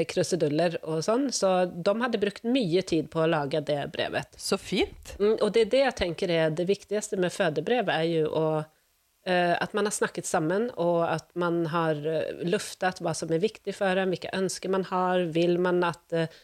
kruseduller 0.09 0.79
og 0.83 1.03
sånn, 1.05 1.27
så 1.35 1.65
de 1.67 1.95
hadde 2.01 2.21
brukt 2.23 2.47
mye 2.49 2.83
tid 2.87 3.11
på 3.13 3.23
å 3.23 3.31
lage 3.31 3.61
det 3.67 3.81
brevet. 3.95 4.39
Så 4.41 4.59
fint! 4.61 5.15
Mm, 5.21 5.37
og 5.39 5.51
det 5.55 5.67
er 5.67 5.73
det 5.75 5.83
jeg 5.83 5.99
tenker 6.01 6.33
er 6.33 6.55
det 6.55 6.69
viktigste 6.71 7.19
med 7.21 7.35
fødebrev, 7.35 7.91
er 7.93 8.07
jo 8.09 8.31
å, 8.39 8.47
uh, 8.63 9.55
at 9.57 9.77
man 9.77 9.89
har 9.89 9.97
snakket 9.97 10.29
sammen, 10.29 10.71
og 10.81 11.03
at 11.09 11.29
man 11.39 11.65
har 11.73 12.01
eh, 12.09 12.43
luftet 12.47 13.03
hva 13.03 13.15
som 13.17 13.33
er 13.35 13.43
viktig 13.43 13.75
for 13.77 14.01
en, 14.01 14.15
hvilke 14.15 14.33
ønsker 14.37 14.73
man 14.73 14.87
har. 14.91 15.27
Vil 15.37 15.59
man 15.63 15.83
at 15.87 16.17
uh, 16.17 16.41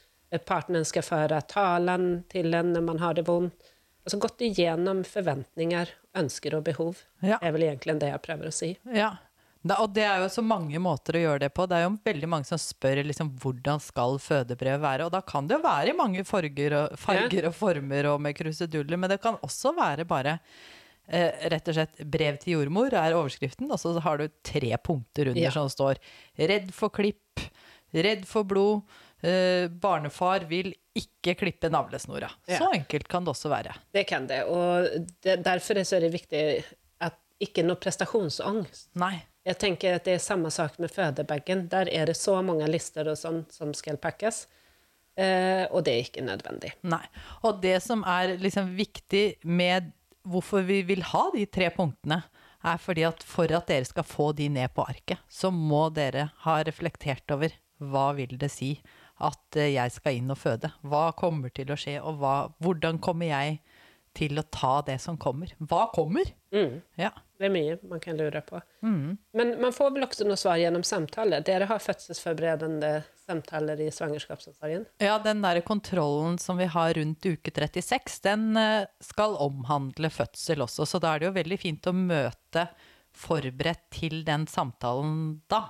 partneren 0.48 0.86
skal 0.88 1.06
føre 1.06 1.40
talen 1.48 2.22
til 2.32 2.54
en 2.54 2.74
når 2.76 2.88
man 2.90 3.02
har 3.04 3.18
det 3.18 3.28
vondt? 3.30 3.74
Altså 4.08 4.22
gått 4.24 4.40
igjennom 4.40 5.02
forventninger, 5.04 5.90
ønsker 6.16 6.54
og 6.56 6.62
behov. 6.64 7.02
Ja. 7.20 7.36
er 7.42 7.52
vel 7.52 7.66
egentlig 7.66 7.98
det 8.00 8.08
jeg 8.08 8.22
prøver 8.24 8.48
å 8.48 8.54
si. 8.56 8.70
Ja. 8.88 9.10
Da, 9.62 9.80
og 9.82 9.90
det 9.96 10.04
er 10.06 10.22
jo 10.22 10.28
så 10.30 10.42
mange 10.44 10.78
måter 10.78 11.18
å 11.18 11.22
gjøre 11.24 11.42
det 11.46 11.50
på. 11.56 11.66
Det 11.66 11.76
er 11.78 11.86
jo 11.88 11.94
veldig 12.06 12.28
mange 12.30 12.46
som 12.46 12.60
spør 12.62 13.00
liksom, 13.04 13.32
hvordan 13.42 13.82
skal 13.82 14.18
fødebrevet 14.22 14.80
være. 14.84 15.08
Og 15.08 15.12
da 15.12 15.20
kan 15.26 15.48
det 15.50 15.58
jo 15.58 15.64
være 15.64 15.90
i 15.92 15.96
mange 15.98 16.22
farger 16.28 16.76
og, 16.78 16.98
farger 17.00 17.48
og 17.50 17.56
former 17.58 18.12
og 18.12 18.20
med 18.22 18.36
kruseduller, 18.38 19.00
men 19.00 19.10
det 19.10 19.20
kan 19.24 19.38
også 19.42 19.74
være 19.76 20.06
bare 20.08 20.38
eh, 21.08 21.48
rett 21.50 21.68
og 21.68 21.74
slett 21.74 21.98
'brev 22.04 22.38
til 22.38 22.54
jordmor' 22.54 22.94
er 22.94 23.16
overskriften, 23.16 23.70
og 23.72 23.80
så 23.80 23.96
har 24.04 24.18
du 24.18 24.28
tre 24.44 24.76
punkter 24.78 25.32
under 25.32 25.42
Ja. 25.42 25.50
som 25.50 25.68
står 25.68 25.98
'redd 26.38 26.72
for 26.72 26.90
klipp', 26.90 27.48
'redd 27.94 28.26
for 28.26 28.44
blod', 28.44 28.82
eh, 29.22 29.66
'barnefar 29.68 30.46
vil 30.48 30.74
ikke 30.94 31.34
klippe 31.34 31.70
navlesnora'. 31.70 32.30
Ja. 32.46 32.58
Så 32.58 32.70
enkelt 32.74 33.08
kan 33.08 33.24
det 33.24 33.34
også 33.34 33.48
være. 33.50 33.74
Det 33.92 34.06
kan 34.06 34.26
det, 34.26 34.44
og 34.44 34.86
det, 35.22 35.42
derfor 35.42 35.78
er 35.78 36.00
det 36.00 36.12
viktig 36.12 36.64
at 37.00 37.14
ikke 37.40 37.64
noe 37.64 37.76
prestasjonsangst. 37.76 38.88
Nei. 38.94 39.22
Jeg 39.48 39.58
tenker 39.62 39.96
at 39.96 40.04
det 40.04 40.18
er 40.18 40.22
samme 40.22 40.50
sak 40.52 40.76
med 40.82 40.92
fødebagen. 40.92 41.66
Der 41.72 41.88
er 41.88 42.10
det 42.10 42.18
så 42.20 42.36
mange 42.44 42.68
lister 42.68 43.08
og 43.08 43.16
sånn 43.16 43.44
som 43.52 43.72
skal 43.76 43.96
pakkes, 44.00 44.42
eh, 45.16 45.64
og 45.72 45.86
det 45.86 45.94
er 45.94 46.02
ikke 46.04 46.26
nødvendig. 46.26 46.74
Nei. 46.84 47.04
Og 47.48 47.62
det 47.62 47.78
som 47.84 48.04
er 48.04 48.36
liksom 48.40 48.74
viktig 48.76 49.40
med 49.48 49.94
hvorfor 50.28 50.66
vi 50.68 50.82
vil 50.84 51.06
ha 51.14 51.28
de 51.32 51.46
tre 51.48 51.70
punktene, 51.72 52.22
er 52.66 52.80
fordi 52.82 53.04
at 53.06 53.22
for 53.22 53.50
at 53.54 53.68
dere 53.70 53.86
skal 53.86 54.04
få 54.04 54.32
de 54.36 54.48
ned 54.50 54.74
på 54.74 54.84
arket, 54.84 55.20
så 55.30 55.52
må 55.54 55.86
dere 55.94 56.28
ha 56.44 56.58
reflektert 56.66 57.30
over 57.30 57.54
hva 57.78 58.10
vil 58.18 58.34
det 58.40 58.50
si 58.50 58.72
at 59.24 59.58
eh, 59.58 59.72
jeg 59.76 59.94
skal 59.94 60.18
inn 60.18 60.34
og 60.34 60.40
føde? 60.40 60.72
Hva 60.86 61.08
kommer 61.18 61.54
til 61.54 61.70
å 61.72 61.78
skje, 61.78 61.98
og 62.02 62.20
hva, 62.22 62.34
hvordan 62.62 63.00
kommer 63.02 63.30
jeg 63.30 63.60
til 64.18 64.38
å 64.40 64.46
ta 64.50 64.78
det 64.86 64.98
som 65.02 65.18
kommer? 65.20 65.54
Hva 65.62 65.86
kommer? 65.94 66.30
Mm. 66.54 66.80
Ja. 66.98 67.12
Det 67.38 67.46
er 67.46 67.52
mye 67.54 67.76
man 67.86 68.00
kan 68.02 68.18
lure 68.18 68.40
på. 68.42 68.58
Mm. 68.82 69.16
Men 69.38 69.52
man 69.62 69.74
får 69.74 69.92
vel 69.94 70.06
også 70.08 70.26
noe 70.26 70.38
svar 70.40 70.58
gjennom 70.58 70.82
samtaler. 70.86 71.44
Dere 71.46 71.68
har 71.70 71.78
fødselsforberedende 71.78 72.90
samtaler 73.28 73.78
i 73.84 73.88
svangerskapsomsorgen. 73.94 74.86
Ja, 75.04 75.18
den 75.22 75.42
der 75.44 75.60
kontrollen 75.66 76.38
som 76.42 76.58
vi 76.58 76.66
har 76.72 76.94
rundt 76.98 77.26
uke 77.30 77.52
36, 77.54 78.18
den 78.26 78.56
eh, 78.58 78.86
skal 79.04 79.36
omhandle 79.44 80.10
fødsel 80.10 80.64
også, 80.66 80.86
så 80.88 80.98
da 81.02 81.14
er 81.14 81.22
det 81.22 81.30
jo 81.30 81.36
veldig 81.38 81.60
fint 81.62 81.86
å 81.86 81.94
møte 81.94 82.66
forberedt 83.18 83.86
til 83.94 84.20
den 84.26 84.46
samtalen 84.50 85.40
da. 85.50 85.68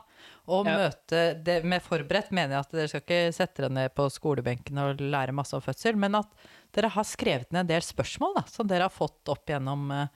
Og 0.49 0.67
Ja. 0.67 0.77
møte 0.89 1.43
det 1.45 1.63
med 1.65 1.83
forberedt 1.85 2.31
mener 2.33 2.57
jeg 2.57 2.65
at 2.65 2.73
dere 2.73 2.89
skal 2.89 3.03
ikke 3.05 3.33
sette 3.37 3.63
dere 3.63 3.71
ned 3.73 3.95
på 3.95 4.09
skolebenken 4.11 4.79
og 4.81 5.01
lære 5.01 5.33
masse 5.37 5.55
om 5.55 5.61
fødsel, 5.63 5.97
men 5.97 6.15
at 6.19 6.29
dere 6.73 6.89
har 6.89 7.05
skrevet 7.05 7.53
ned 7.53 7.61
en 7.67 7.73
del 7.75 7.85
spørsmål 7.85 8.35
da, 8.41 8.43
som 8.49 8.67
dere 8.67 8.89
har 8.89 8.95
fått 8.95 9.29
opp 9.29 9.47
gjennom 9.47 9.91
eh, 9.93 10.09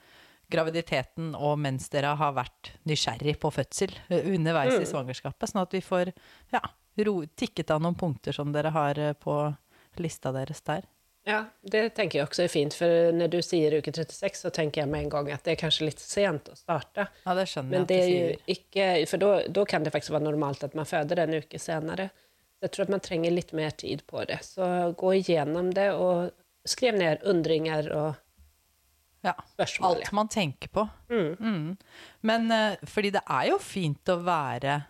graviditeten 0.53 1.33
og 1.35 1.57
mens 1.61 1.89
dere 1.93 2.13
har 2.19 2.35
vært 2.37 2.73
nysgjerrig 2.89 3.35
på 3.41 3.51
fødsel 3.53 3.95
underveis 4.09 4.53
underveis 4.53 4.79
i 4.79 4.89
svangerskapet, 4.89 5.49
sånn 5.49 5.63
at 5.63 5.73
vi 5.73 5.81
får 5.83 6.11
ja, 6.53 6.61
ro, 7.07 7.19
tikket 7.35 7.71
av 7.73 7.83
noen 7.83 7.97
punkter 7.97 8.35
som 8.35 8.51
dere 8.53 8.73
har 8.73 8.99
eh, 8.99 9.13
på 9.13 9.37
lista 10.01 10.33
deres 10.35 10.61
der. 10.65 10.87
Ja, 11.23 11.45
det 11.61 11.93
tenker 11.95 12.19
jeg 12.19 12.27
også 12.27 12.43
er 12.43 12.51
fint, 12.51 12.75
for 12.75 13.13
når 13.15 13.29
du 13.31 13.37
sier 13.45 13.77
uke 13.79 13.93
36, 13.95 14.41
så 14.41 14.49
tenker 14.51 14.81
jeg 14.81 14.91
med 14.91 15.05
en 15.05 15.13
gang 15.13 15.29
at 15.31 15.45
det 15.45 15.53
er 15.53 15.61
kanskje 15.61 15.87
litt 15.87 16.01
sent 16.03 16.49
å 16.51 16.57
starte. 16.57 17.05
Ja, 17.23 17.35
det 17.37 17.45
skjønner 17.47 17.77
Men 17.77 17.87
det 17.87 17.99
er 18.01 18.09
jo 18.11 18.33
ikke, 18.51 18.87
for 19.07 19.23
da, 19.23 19.29
da 19.47 19.63
kan 19.69 19.85
det 19.85 19.93
faktisk 19.95 20.17
være 20.17 20.27
normalt 20.27 20.65
at 20.67 20.75
man 20.75 20.89
føder 20.89 21.23
en 21.23 21.37
uke 21.39 21.61
senere. 21.63 22.09
Så 22.59 22.67
jeg 22.67 22.75
tror 22.75 22.87
at 22.87 22.91
man 22.97 23.05
trenger 23.05 23.35
litt 23.37 23.55
mer 23.55 23.71
tid 23.79 24.03
på 24.09 24.25
det. 24.27 24.41
Så 24.43 24.67
gå 24.99 25.13
igjennom 25.21 25.71
det, 25.77 25.93
og 25.95 26.33
skriv 26.67 26.99
ned 26.99 27.23
undringer 27.29 27.87
og 27.95 28.19
Ja, 29.23 29.33
alt 29.87 30.09
man 30.11 30.27
tenker 30.27 30.67
på. 30.67 30.87
Mm. 31.09 31.77
Men 32.27 32.51
eh, 32.51 32.81
fordi 32.83 33.13
det 33.15 33.21
er 33.23 33.53
jo 33.53 33.59
fint 33.63 34.09
å 34.11 34.17
være 34.23 34.81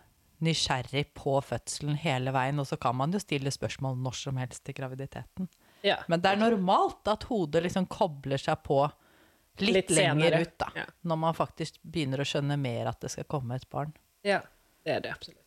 nysgjerrig 0.44 1.06
på 1.14 1.36
fødselen 1.44 1.96
hele 2.02 2.32
veien, 2.34 2.58
og 2.58 2.66
så 2.68 2.76
kan 2.80 2.96
man 2.98 3.14
jo 3.14 3.20
stille 3.22 3.52
spørsmål 3.54 3.96
når 4.02 4.18
som 4.18 4.40
helst 4.42 4.68
i 4.68 4.74
graviditeten. 4.76 5.48
Ja. 5.86 6.00
Men 6.10 6.24
det 6.24 6.32
er 6.32 6.40
normalt 6.40 7.06
at 7.12 7.26
hodet 7.28 7.62
liksom 7.66 7.86
kobler 7.92 8.40
seg 8.40 8.62
på 8.66 8.80
litt, 9.62 9.76
Litt 9.76 9.94
lenger 9.94 10.40
ut, 10.40 10.56
da. 10.58 10.70
ja. 10.82 10.84
Når 11.06 11.20
man 11.28 11.36
faktisk 11.38 11.78
begynner 11.82 12.24
å 12.24 12.26
skjønne 12.26 12.58
mer 12.58 12.90
at 12.90 13.04
det 13.04 13.12
skal 13.14 13.28
komme 13.30 13.60
et 13.60 13.68
barn. 13.70 13.94
Ja, 14.26 14.40
det 14.82 14.96
er 14.98 15.04
det 15.04 15.14
absolutt. 15.14 15.43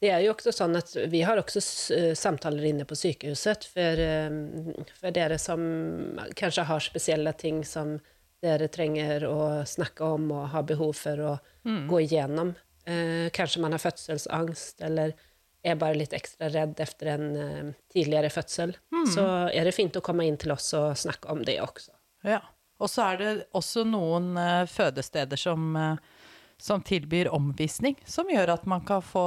Det 0.00 0.08
er 0.08 0.22
jo 0.24 0.32
også 0.32 0.52
sånn 0.54 0.78
at 0.78 0.94
vi 1.12 1.20
har 1.28 1.40
også 1.40 1.60
eh, 1.96 2.12
samtaler 2.16 2.70
inne 2.70 2.86
på 2.88 2.96
sykehuset 2.96 3.66
for, 3.68 4.00
eh, 4.00 4.86
for 4.96 5.16
dere 5.16 5.36
som 5.40 5.60
kanskje 6.38 6.64
har 6.70 6.84
spesielle 6.84 7.34
ting 7.36 7.60
som 7.68 7.98
dere 8.40 8.70
trenger 8.72 9.26
å 9.28 9.40
snakke 9.68 10.06
om 10.16 10.30
og 10.32 10.46
har 10.54 10.64
behov 10.64 10.94
for 10.96 11.20
å 11.20 11.32
gå 11.90 11.98
igjennom. 12.06 12.54
Eh, 12.88 13.28
kanskje 13.36 13.60
man 13.60 13.76
har 13.76 13.82
fødselsangst 13.82 14.80
eller 14.88 15.12
er 15.62 15.76
bare 15.76 15.98
litt 16.00 16.14
ekstra 16.16 16.48
redd 16.48 16.80
etter 16.80 17.12
en 17.14 17.26
eh, 17.36 17.72
tidligere 17.92 18.30
fødsel. 18.32 18.72
Så 19.12 19.26
er 19.52 19.68
det 19.68 19.76
fint 19.76 19.96
å 19.96 20.04
komme 20.04 20.24
inn 20.24 20.38
til 20.40 20.54
oss 20.54 20.72
og 20.78 20.96
snakke 20.96 21.28
om 21.32 21.44
det 21.44 21.58
også. 21.60 21.92
Ja. 22.24 22.40
Og 22.80 22.88
så 22.88 23.10
er 23.10 23.20
det 23.20 23.32
også 23.56 23.84
noen 23.84 24.32
eh, 24.40 24.64
fødesteder 24.70 25.40
som, 25.40 25.74
eh, 25.76 26.00
som 26.60 26.82
tilbyr 26.82 27.30
omvisning, 27.32 27.96
som 28.04 28.28
gjør 28.30 28.52
at 28.54 28.66
man 28.68 28.84
kan 28.86 29.02
få 29.02 29.24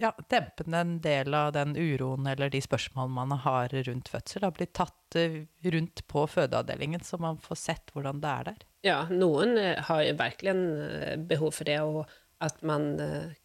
ja, 0.00 0.12
dempe 0.30 0.66
en 0.68 0.98
del 1.04 1.34
av 1.34 1.52
den 1.56 1.72
uroen 1.76 2.26
eller 2.28 2.52
de 2.52 2.60
spørsmålene 2.64 3.14
man 3.30 3.40
har 3.44 3.72
rundt 3.88 4.10
fødsel. 4.12 4.44
Da 4.44 4.50
blir 4.54 4.68
tatt 4.76 5.18
eh, 5.18 5.44
rundt 5.72 6.04
på 6.10 6.26
fødeavdelingen, 6.28 7.00
så 7.00 7.18
man 7.22 7.40
får 7.40 7.60
sett 7.60 7.94
hvordan 7.94 8.20
det 8.20 8.34
er 8.34 8.50
der. 8.50 8.66
Ja, 8.84 8.98
noen 9.10 9.56
eh, 9.60 9.80
har 9.88 10.04
jo 10.04 10.18
virkelig 10.20 10.54
eh, 10.54 11.16
behov 11.32 11.56
for 11.56 11.70
det, 11.70 11.80
og 11.80 12.04
at 12.44 12.60
man 12.66 12.98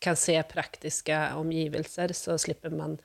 kan 0.03 0.17
se 0.19 0.34
praktiske 0.50 1.15
omgivelser, 1.39 2.12
så 2.17 2.36
slipper 2.41 2.74
man 2.74 2.98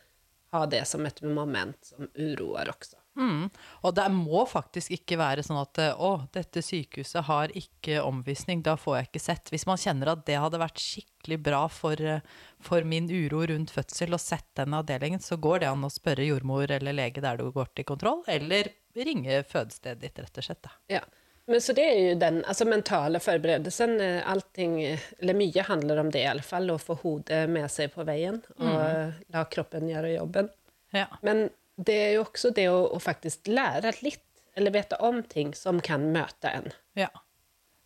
ha 0.55 0.65
det 0.67 0.83
som 0.91 1.07
et 1.07 1.21
moment 1.23 1.79
som 1.93 2.09
uroer 2.17 2.73
også. 2.73 3.04
Mm. 3.15 3.47
Og 3.87 3.95
det 3.95 4.05
må 4.11 4.43
faktisk 4.51 4.95
ikke 4.95 5.19
være 5.21 5.45
sånn 5.47 5.61
at 5.61 5.81
eh, 5.83 5.95
å, 5.95 6.27
dette 6.35 6.63
sykehuset 6.65 7.27
har 7.29 7.53
ikke 7.57 8.03
omvisning, 8.03 8.63
da 8.67 8.77
får 8.81 8.97
jeg 8.99 9.09
ikke 9.09 9.25
sett. 9.25 9.53
Hvis 9.55 9.67
man 9.71 9.81
kjenner 9.81 10.13
at 10.15 10.25
det 10.27 10.41
hadde 10.43 10.61
vært 10.63 10.83
skikkelig 10.83 11.41
bra 11.47 11.65
for, 11.73 12.01
eh, 12.01 12.25
for 12.65 12.87
min 12.89 13.07
uro 13.11 13.45
rundt 13.51 13.75
fødsel 13.75 14.17
å 14.17 14.23
sett 14.23 14.49
den 14.59 14.75
avdelingen, 14.75 15.23
så 15.23 15.39
går 15.39 15.63
det 15.63 15.71
an 15.71 15.87
å 15.87 15.93
spørre 15.93 16.27
jordmor 16.27 16.75
eller 16.75 16.97
lege 16.97 17.23
der 17.25 17.39
du 17.39 17.51
går 17.55 17.71
til 17.75 17.89
kontroll, 17.89 18.25
eller 18.31 18.73
ringe 18.95 19.43
fødestedet 19.47 20.03
ditt, 20.03 20.19
rett 20.19 20.43
og 20.43 20.49
slett. 20.49 20.65
Da. 20.67 20.75
Ja. 20.99 21.05
Men 21.47 21.61
så 21.61 21.75
det 21.77 21.85
er 21.85 21.99
jo 22.01 22.13
den 22.17 22.39
altså 22.49 22.65
mentale 22.65 23.21
forberedelsen. 23.21 23.99
eh, 24.01 24.23
Allting, 24.27 24.79
eller 25.21 25.37
mye 25.39 25.67
handler 25.71 26.01
om 26.03 26.11
det 26.11 26.25
i 26.25 26.31
alle 26.31 26.43
fall, 26.43 26.71
å 26.73 26.81
få 26.81 26.97
hodet 27.03 27.45
med 27.53 27.71
seg 27.71 27.93
på 27.95 28.07
veien 28.09 28.41
og 28.57 28.65
mm. 28.65 29.21
la 29.35 29.45
kroppen 29.53 29.91
gjøre 29.91 30.17
jobben. 30.17 30.49
Ja. 30.95 31.11
Men 31.27 31.51
det 31.77 31.99
er 32.07 32.13
jo 32.17 32.25
også 32.27 32.53
det 32.55 32.69
å, 32.71 32.99
faktisk 33.03 33.51
lære 33.51 33.95
litt, 34.05 34.25
eller 34.55 34.75
vite 34.75 34.99
om 35.03 35.23
ting 35.27 35.55
som 35.59 35.81
kan 35.83 36.11
møte 36.15 36.51
en. 36.51 36.75
ja. 36.99 37.11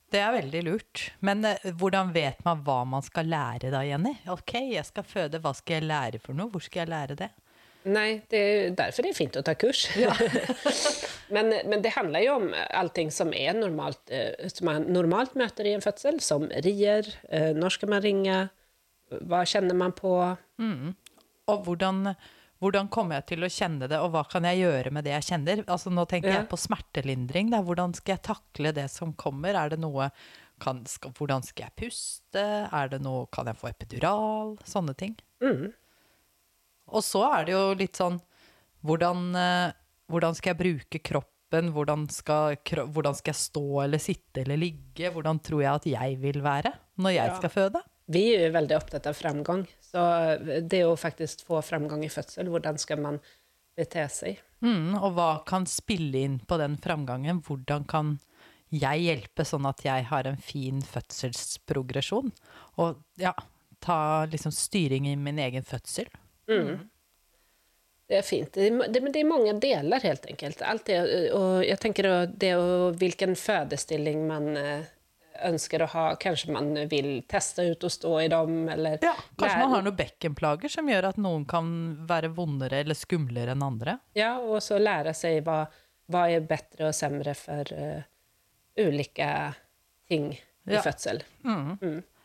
Det 0.09 0.23
er 0.25 0.31
veldig 0.33 0.61
lurt. 0.65 1.03
Men 1.21 1.45
eh, 1.45 1.67
hvordan 1.77 2.15
vet 2.15 2.39
man 2.47 2.63
hva 2.65 2.79
man 2.89 3.05
skal 3.05 3.29
lære 3.29 3.69
da, 3.75 3.83
Jenny? 3.85 4.15
Ok, 4.33 4.55
jeg 4.73 4.87
skal 4.89 5.05
føde, 5.05 5.41
hva 5.45 5.53
skal 5.53 5.83
jeg 5.83 5.85
lære 5.91 6.21
for 6.23 6.33
noe? 6.33 6.49
Hvor 6.49 6.65
skal 6.65 6.87
jeg 6.87 6.91
lære 6.95 7.17
det? 7.19 7.29
Nei, 7.89 8.23
det 8.33 8.39
er 8.41 8.73
derfor 8.77 9.05
det 9.05 9.13
er 9.13 9.19
fint 9.19 9.37
å 9.39 9.43
ta 9.45 9.53
kurs. 9.61 9.85
men, 11.35 11.53
men 11.69 11.85
det 11.85 11.93
handler 11.95 12.25
jo 12.25 12.39
om 12.41 12.49
allting 12.57 13.13
som 13.15 13.35
er 13.37 13.53
normalt, 13.57 14.01
eh, 14.09 14.49
som 14.49 14.71
man 14.71 14.89
normalt 14.93 15.37
møter 15.39 15.69
i 15.69 15.77
en 15.77 15.85
fødsel, 15.85 16.23
som 16.25 16.49
rier, 16.67 17.13
eh, 17.29 17.53
når 17.57 17.77
skal 17.77 17.93
man 17.93 18.05
ringe, 18.05 18.41
hva 19.29 19.45
kjenner 19.49 19.77
man 19.79 19.95
på? 19.97 20.17
Og 21.49 21.63
hvordan, 21.65 22.15
hvordan 22.61 22.89
kommer 22.91 23.21
jeg 23.21 23.27
til 23.31 23.45
å 23.47 23.51
kjenne 23.53 23.87
det, 23.89 23.99
og 24.03 24.11
hva 24.15 24.25
kan 24.29 24.43
jeg 24.49 24.59
gjøre 24.65 24.91
med 24.93 25.05
det 25.07 25.13
jeg 25.15 25.27
kjenner? 25.31 25.65
Altså 25.71 25.93
Nå 25.95 26.05
tenker 26.11 26.29
Ja. 26.33 26.41
jeg 26.41 26.49
på 26.51 26.59
smertelindring. 26.59 27.51
Da. 27.51 27.61
Hvordan 27.63 27.95
skal 27.95 28.17
jeg 28.17 28.23
takle 28.27 28.73
det 28.75 28.91
som 28.91 29.13
kommer? 29.15 29.55
Er 29.55 29.69
det 29.71 29.79
noe 29.79 30.11
kan, 30.59 30.85
skal, 30.91 31.13
Hvordan 31.15 31.45
skal 31.47 31.69
jeg 31.69 31.77
puste? 31.77 32.43
Er 32.73 32.89
det 32.89 33.01
noe, 33.01 33.27
kan 33.31 33.47
jeg 33.47 33.55
få 33.61 33.69
epidural? 33.71 34.57
Sånne 34.67 34.97
ting. 34.99 35.15
Mm. 35.41 35.73
Og 36.89 37.03
så 37.05 37.23
er 37.39 37.45
det 37.47 37.53
jo 37.55 37.75
litt 37.79 37.95
sånn 37.99 38.21
Hvordan, 38.87 39.35
eh, 39.37 39.73
hvordan 40.11 40.35
skal 40.39 40.55
jeg 40.55 40.59
bruke 40.63 41.01
kroppen? 41.03 41.71
Hvordan 41.75 42.09
skal, 42.11 42.57
hvordan 42.95 43.15
skal 43.19 43.33
jeg 43.33 43.41
stå 43.41 43.85
eller 43.85 43.99
sitte 43.99 44.43
eller 44.45 44.57
ligge? 44.61 45.11
Hvordan 45.15 45.41
tror 45.43 45.63
jeg 45.63 45.73
at 45.75 45.87
jeg 45.87 46.19
vil 46.21 46.43
være 46.43 46.73
når 46.99 47.15
jeg 47.15 47.27
Ja. 47.31 47.37
skal 47.39 47.51
føde? 47.51 47.83
Vi 48.09 48.35
er 48.37 48.47
jo 48.49 48.53
veldig 48.59 48.77
opptatt 48.79 49.07
av 49.07 49.15
framgang, 49.15 49.67
så 49.89 50.05
det 50.69 50.83
å 50.85 50.97
faktisk 51.01 51.47
få 51.49 51.63
framgang 51.65 52.05
i 52.05 52.13
fødsel, 52.13 52.51
hvordan 52.53 52.81
skal 52.81 53.01
man 53.01 53.21
bete 53.79 54.05
seg? 54.13 54.43
Mm, 54.65 54.99
og 54.99 55.15
hva 55.17 55.31
kan 55.49 55.69
spille 55.71 56.25
inn 56.27 56.41
på 56.45 56.59
den 56.61 56.77
framgangen? 56.83 57.41
Hvordan 57.47 57.87
kan 57.89 58.17
jeg 58.75 59.07
hjelpe 59.07 59.47
sånn 59.49 59.69
at 59.71 59.81
jeg 59.87 60.09
har 60.11 60.29
en 60.29 60.41
fin 60.43 60.83
fødselsprogresjon? 60.85 62.35
Og 62.83 63.01
ja, 63.23 63.33
ta 63.81 64.27
liksom 64.29 64.53
styring 64.53 65.09
i 65.09 65.17
min 65.17 65.41
egen 65.41 65.65
fødsel. 65.65 66.11
Det 68.09 68.17
er 68.17 68.25
fint. 68.25 68.53
Det 68.55 68.71
men 68.73 69.13
det 69.13 69.21
er 69.21 69.29
mange 69.29 69.53
deler, 69.61 70.01
helt 70.01 70.27
enkelt. 70.33 70.63
Alt 70.65 70.87
det, 70.89 71.01
og 71.37 71.65
jeg 71.65 71.81
tenker 71.81 72.09
det 72.29 72.55
å, 72.57 72.69
hvilken 72.97 73.37
fødestilling 73.37 74.25
man 74.29 74.55
eh, 74.57 74.87
ønsker 75.47 75.83
å 75.85 75.89
ha. 75.93 76.05
Kanskje 76.21 76.53
man 76.53 76.73
vil 76.91 77.23
teste 77.31 77.65
ut 77.71 77.85
å 77.85 77.91
stå 77.93 78.13
i 78.25 78.29
dem, 78.33 78.69
eller 78.69 78.99
Ja, 79.03 79.15
kanskje 79.39 79.59
man 79.63 79.71
har 79.77 79.83
noen 79.87 79.97
bekkenplager 79.99 80.69
som 80.73 80.89
gjør 80.91 81.09
at 81.11 81.17
noen 81.23 81.45
kan 81.49 81.71
være 82.09 82.29
vondere 82.35 82.81
eller 82.83 82.95
skumlere 82.99 83.53
enn 83.55 83.63
andre. 83.63 83.99
Ja, 84.19 84.39
og 84.41 84.61
så 84.65 84.79
lære 84.83 85.15
seg 85.15 85.43
hva, 85.47 85.67
hva 86.09 86.27
er 86.33 86.41
bedre 86.49 86.89
og 86.91 86.95
semre 86.97 87.35
for 87.39 87.65
uh, 87.75 88.03
ulike 88.79 89.31
ting 90.09 90.33
i 90.33 90.41
Ja. 90.75 90.83
fødsel. 90.85 91.23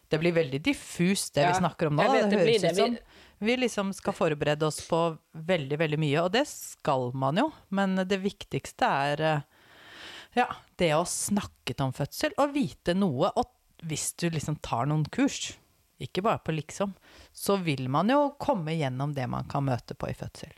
Det 0.09 0.19
blir 0.19 0.33
veldig 0.35 0.59
diffust, 0.61 1.33
det 1.35 1.41
Ja, 1.41 1.51
vi 1.53 1.59
snakker 1.63 1.87
om 1.87 1.95
nå. 1.95 2.03
vet, 2.11 2.29
Det 2.29 2.39
høres 2.39 2.61
det. 2.61 2.71
ut 2.71 2.75
som 2.77 2.97
vi 3.39 3.55
liksom 3.57 3.93
skal 3.93 4.13
forberede 4.13 4.63
oss 4.63 4.79
på 4.87 5.17
veldig, 5.35 5.77
veldig 5.79 5.97
mye, 5.99 6.21
og 6.23 6.31
det 6.31 6.45
skal 6.47 7.11
man 7.13 7.35
jo. 7.35 7.51
Men 7.71 7.95
det 7.95 8.19
viktigste 8.21 8.85
er 8.85 9.21
eh, 9.21 9.41
ja, 10.37 10.47
det 10.79 10.93
å 10.95 11.05
snakke 11.07 11.75
om 11.83 11.93
fødsel 11.95 12.35
og 12.41 12.53
vite 12.55 12.95
noe. 12.97 13.31
Og 13.39 13.87
hvis 13.87 14.11
du 14.19 14.29
liksom 14.33 14.57
tar 14.63 14.87
noen 14.89 15.05
kurs, 15.13 15.53
ikke 16.01 16.23
bare 16.25 16.41
på 16.43 16.55
liksom, 16.55 16.93
så 17.31 17.57
vil 17.63 17.87
man 17.91 18.11
jo 18.11 18.33
komme 18.41 18.75
gjennom 18.75 19.13
det 19.15 19.27
man 19.31 19.47
kan 19.49 19.65
møte 19.67 19.95
på 19.95 20.09
i 20.11 20.17
fødsel. 20.17 20.53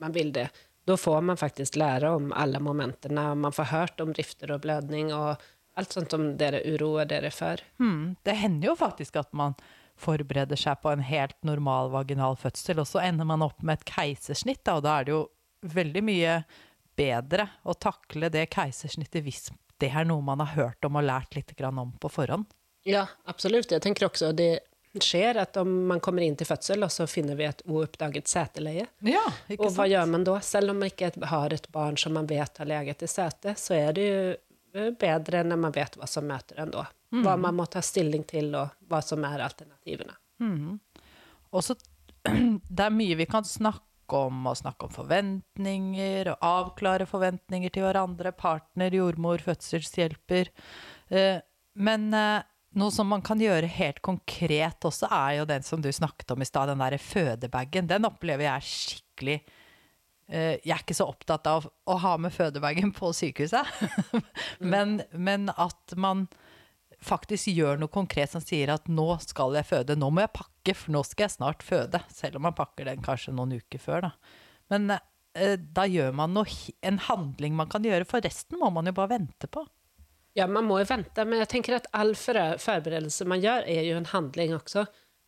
Man 0.00 0.14
vil 0.16 0.32
det. 0.32 0.48
Da 0.88 0.96
får 0.96 1.20
man 1.22 1.36
faktisk 1.36 1.76
lære 1.76 2.10
om 2.16 2.30
alle 2.32 2.60
momentene. 2.62 3.34
Man 3.34 3.52
får 3.52 3.68
hørt 3.74 4.00
om 4.00 4.14
rifter 4.16 4.54
og 4.54 4.62
blødning 4.64 5.12
og 5.14 5.42
alt 5.78 5.92
sånt 5.92 6.12
som 6.12 6.32
dere 6.40 6.62
uroer 6.66 7.08
dere 7.08 7.30
for. 7.34 7.60
Mm, 7.78 8.16
det 8.26 8.38
hender 8.40 8.72
jo 8.72 8.78
faktisk 8.78 9.20
at 9.20 9.30
man 9.36 9.54
forbereder 10.00 10.56
seg 10.58 10.80
på 10.82 10.90
en 10.92 11.04
helt 11.04 11.36
normal 11.44 11.92
vaginal 11.92 12.38
fødsel, 12.40 12.80
og 12.80 12.88
så 12.88 13.02
ender 13.04 13.28
man 13.28 13.44
opp 13.44 13.60
med 13.62 13.78
et 13.78 13.88
keisersnitt, 13.90 14.64
og 14.72 14.82
da 14.86 14.96
er 14.96 15.06
det 15.06 15.14
jo 15.14 15.22
veldig 15.76 16.02
mye 16.06 16.36
bedre 16.96 17.48
å 17.64 17.74
takle 17.74 18.30
det 18.32 18.48
keisersnittet 18.52 19.24
hvis 19.24 19.50
det 19.80 19.90
er 19.96 20.04
noe 20.08 20.22
man 20.24 20.42
har 20.42 20.54
hørt 20.56 20.84
om 20.84 20.98
og 21.00 21.06
lært 21.06 21.36
litt 21.38 21.54
om 21.64 21.92
på 22.00 22.10
forhånd. 22.12 22.46
Ja, 22.84 23.06
absolutt. 23.24 23.70
Jeg 23.72 23.82
tenker 23.84 24.08
også 24.08 24.32
det 24.36 24.60
skjer 24.98 25.38
at 25.38 25.56
om 25.60 25.70
man 25.86 26.00
kommer 26.02 26.24
inn 26.26 26.34
til 26.36 26.48
fødsel, 26.48 26.82
og 26.82 26.90
så 26.90 27.06
finner 27.06 27.36
vi 27.38 27.46
et 27.46 27.62
uoppdaget 27.68 28.28
seteleie. 28.28 28.86
Ja, 29.06 29.22
Og 29.56 29.66
hva 29.68 29.70
sant? 29.70 29.90
gjør 29.92 30.06
man 30.10 30.24
da? 30.26 30.38
Selv 30.42 30.72
om 30.72 30.80
man 30.82 30.90
ikke 30.90 31.12
har 31.30 31.54
et 31.54 31.68
barn 31.72 31.98
som 32.00 32.16
man 32.16 32.26
vet 32.26 32.58
har 32.58 32.66
leget 32.68 33.04
i 33.06 33.10
sete, 33.10 33.54
så 33.56 33.76
er 33.78 33.92
det 33.96 34.06
jo 34.08 34.24
eh, 34.74 34.90
bedre 34.98 35.44
når 35.46 35.60
man 35.62 35.76
vet 35.76 35.94
hva 36.00 36.08
som 36.10 36.26
møter 36.26 36.58
en 36.64 36.74
da. 36.74 36.88
Hva 37.10 37.36
man 37.38 37.56
må 37.58 37.64
ta 37.66 37.80
stilling 37.82 38.22
til, 38.22 38.52
og 38.54 38.70
hva 38.90 39.00
som 39.02 39.24
er 39.26 39.42
alternativene. 39.42 40.12
Mm. 40.42 40.76
Også, 41.58 41.74
det 42.76 42.84
er 42.84 42.94
mye 42.94 43.16
vi 43.18 43.26
kan 43.30 43.46
snakke 43.46 43.86
om, 44.18 44.42
å 44.50 44.56
snakke 44.58 44.86
om 44.86 44.92
forventninger, 44.94 46.32
og 46.32 46.46
avklare 46.46 47.06
forventninger 47.08 47.72
til 47.74 47.86
hverandre, 47.86 48.32
partner, 48.32 48.94
jordmor, 48.94 49.42
fødselshjelper. 49.44 50.50
Eh, 51.10 51.38
Men 51.80 52.10
eh, 52.14 52.42
noe 52.78 52.90
som 52.94 53.08
man 53.10 53.22
kan 53.22 53.40
gjøre 53.40 53.70
helt 53.70 54.02
konkret 54.02 54.84
også, 54.86 55.08
er 55.10 55.40
jo 55.40 55.48
den 55.48 55.62
som 55.66 55.82
du 55.82 55.90
snakket 55.92 56.30
om 56.34 56.42
i 56.42 56.48
stad, 56.48 56.70
den 56.70 56.82
derre 56.82 56.98
fødebagen. 56.98 57.88
Den 57.90 58.06
opplever 58.06 58.46
jeg 58.46 58.68
skikkelig 58.68 59.38
eh, 60.28 60.58
Jeg 60.62 60.74
er 60.74 60.84
ikke 60.84 60.98
så 60.98 61.08
opptatt 61.10 61.46
av 61.50 61.66
å 61.66 61.98
ha 62.02 62.16
med 62.18 62.34
fødebagen 62.34 62.92
på 62.94 63.12
sykehuset, 63.16 63.66
men, 64.72 65.00
men 65.14 65.50
at 65.56 65.96
man 65.96 66.28
faktisk 67.04 67.50
gjør 67.54 67.80
noe 67.80 67.92
konkret 67.92 68.32
som 68.32 68.42
sier 68.44 68.72
at 68.74 68.88
nå 68.90 69.06
skal 69.24 69.56
jeg 69.58 69.68
føde, 69.68 69.96
nå 69.98 70.10
må 70.12 70.24
jeg 70.24 70.34
pakke, 70.36 70.76
for 70.76 70.94
nå 70.94 71.02
skal 71.08 71.26
jeg 71.26 71.36
snart 71.38 71.64
føde. 71.66 72.02
Selv 72.12 72.40
om 72.40 72.46
man 72.48 72.56
pakker 72.58 72.90
den 72.90 73.04
kanskje 73.04 73.34
noen 73.36 73.56
uker 73.60 73.82
før, 73.82 74.08
da. 74.08 74.38
Men 74.70 74.94
eh, 74.94 75.56
da 75.58 75.86
gjør 75.88 76.14
man 76.16 76.34
noe, 76.36 76.72
en 76.86 77.00
handling 77.08 77.56
man 77.58 77.70
kan 77.72 77.86
gjøre, 77.86 78.08
for 78.08 78.24
resten 78.24 78.60
må 78.60 78.70
man 78.74 78.90
jo 78.90 78.96
bare 78.96 79.16
vente 79.16 79.50
på. 79.50 79.64
Ja, 80.38 80.46
man 80.46 80.68
må 80.68 80.78
jo 80.78 80.86
vente, 80.86 81.24
men 81.26 81.42
jeg 81.42 81.50
tenker 81.50 81.80
at 81.80 81.88
all 81.96 82.12
forberedelse 82.14 83.26
man 83.28 83.42
gjør, 83.42 83.64
er 83.66 83.86
jo 83.88 83.96
en 83.98 84.10
handling 84.12 84.54
også. 84.54 84.84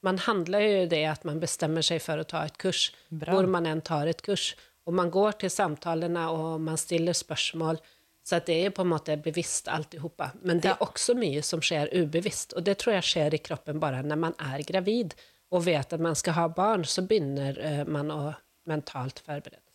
Man 0.06 0.18
handler 0.22 0.62
jo 0.62 0.84
det 0.90 1.02
at 1.10 1.24
man 1.26 1.40
bestemmer 1.42 1.84
seg 1.86 2.02
for 2.02 2.22
å 2.22 2.26
ta 2.26 2.44
et 2.46 2.58
kurs, 2.62 2.90
Bra. 3.10 3.34
hvor 3.34 3.48
man 3.50 3.66
enn 3.70 3.82
tar 3.86 4.10
et 4.10 4.22
kurs. 4.22 4.52
Og 4.86 4.94
man 4.98 5.10
går 5.14 5.36
til 5.42 5.50
samtalene, 5.52 6.24
og 6.34 6.62
man 6.62 6.78
stiller 6.78 7.14
spørsmål. 7.14 7.78
Så 8.24 8.38
det 8.46 8.54
er 8.66 8.70
på 8.70 8.84
en 8.84 8.92
måte 8.92 9.16
bevisst 9.18 9.66
alltihopa. 9.68 10.30
Men 10.42 10.60
det 10.62 10.70
er 10.70 10.76
Ja. 10.78 10.86
også 10.86 11.14
mye 11.18 11.42
som 11.42 11.60
skjer 11.60 11.88
ubevisst, 11.92 12.52
og 12.54 12.64
det 12.64 12.78
tror 12.78 12.94
jeg 12.94 13.02
skjer 13.08 13.34
i 13.34 13.38
kroppen 13.42 13.80
bare 13.82 14.02
når 14.06 14.16
man 14.18 14.34
er 14.38 14.62
gravid 14.62 15.14
og 15.50 15.64
vet 15.66 15.92
at 15.92 16.00
man 16.00 16.14
skal 16.14 16.32
ha 16.38 16.48
barn, 16.48 16.84
så 16.84 17.02
begynner 17.06 17.58
eh, 17.58 17.84
man 17.84 18.10
å 18.14 18.34
mentalt 18.70 19.18
forberede 19.26 19.58
seg. 19.58 19.68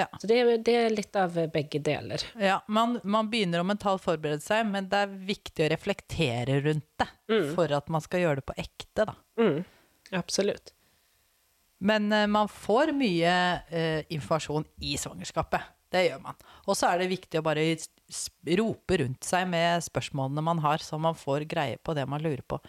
Ja. 0.00 0.08
Så 0.18 0.26
det 0.26 0.36
er, 0.40 0.50
det 0.66 0.74
er 0.74 0.90
litt 0.90 1.14
av 1.16 1.38
eh, 1.38 1.46
begge 1.46 1.78
deler. 1.80 2.18
Ja, 2.42 2.58
man, 2.68 2.98
man 3.04 3.30
begynner 3.30 3.62
å 3.62 3.64
mentalt 3.68 4.02
forberede 4.02 4.42
seg, 4.42 4.66
men 4.66 4.88
det 4.90 5.04
er 5.06 5.14
viktig 5.30 5.64
å 5.64 5.70
reflektere 5.70 6.58
rundt 6.66 6.88
det 6.98 7.08
for 7.54 7.70
at 7.72 7.88
man 7.88 8.02
skal 8.02 8.20
gjøre 8.24 8.42
det 8.42 8.46
på 8.50 8.58
ekte, 8.58 9.06
da. 9.06 9.14
Mm, 9.38 9.62
absolutt. 10.18 10.72
Men 11.78 12.10
eh, 12.12 12.26
man 12.26 12.48
får 12.50 12.92
mye 12.96 13.32
eh, 13.70 14.02
informasjon 14.10 14.66
i 14.82 14.96
svangerskapet. 14.98 15.60
Det 15.96 16.04
gjør 16.10 16.20
man. 16.26 16.36
Og 16.66 16.76
så 16.76 16.90
er 16.90 17.00
det 17.00 17.12
viktig 17.14 17.40
å 17.40 17.46
bare 17.46 17.64
rope 18.60 19.00
rundt 19.00 19.26
seg 19.26 19.48
med 19.50 19.84
spørsmålene 19.86 20.44
man 20.44 20.60
har, 20.64 20.84
så 20.84 20.98
man 21.00 21.16
får 21.16 21.48
greie 21.48 21.80
på 21.80 21.96
det 21.96 22.04
man 22.10 22.22
lurer 22.22 22.44
på. 22.44 22.60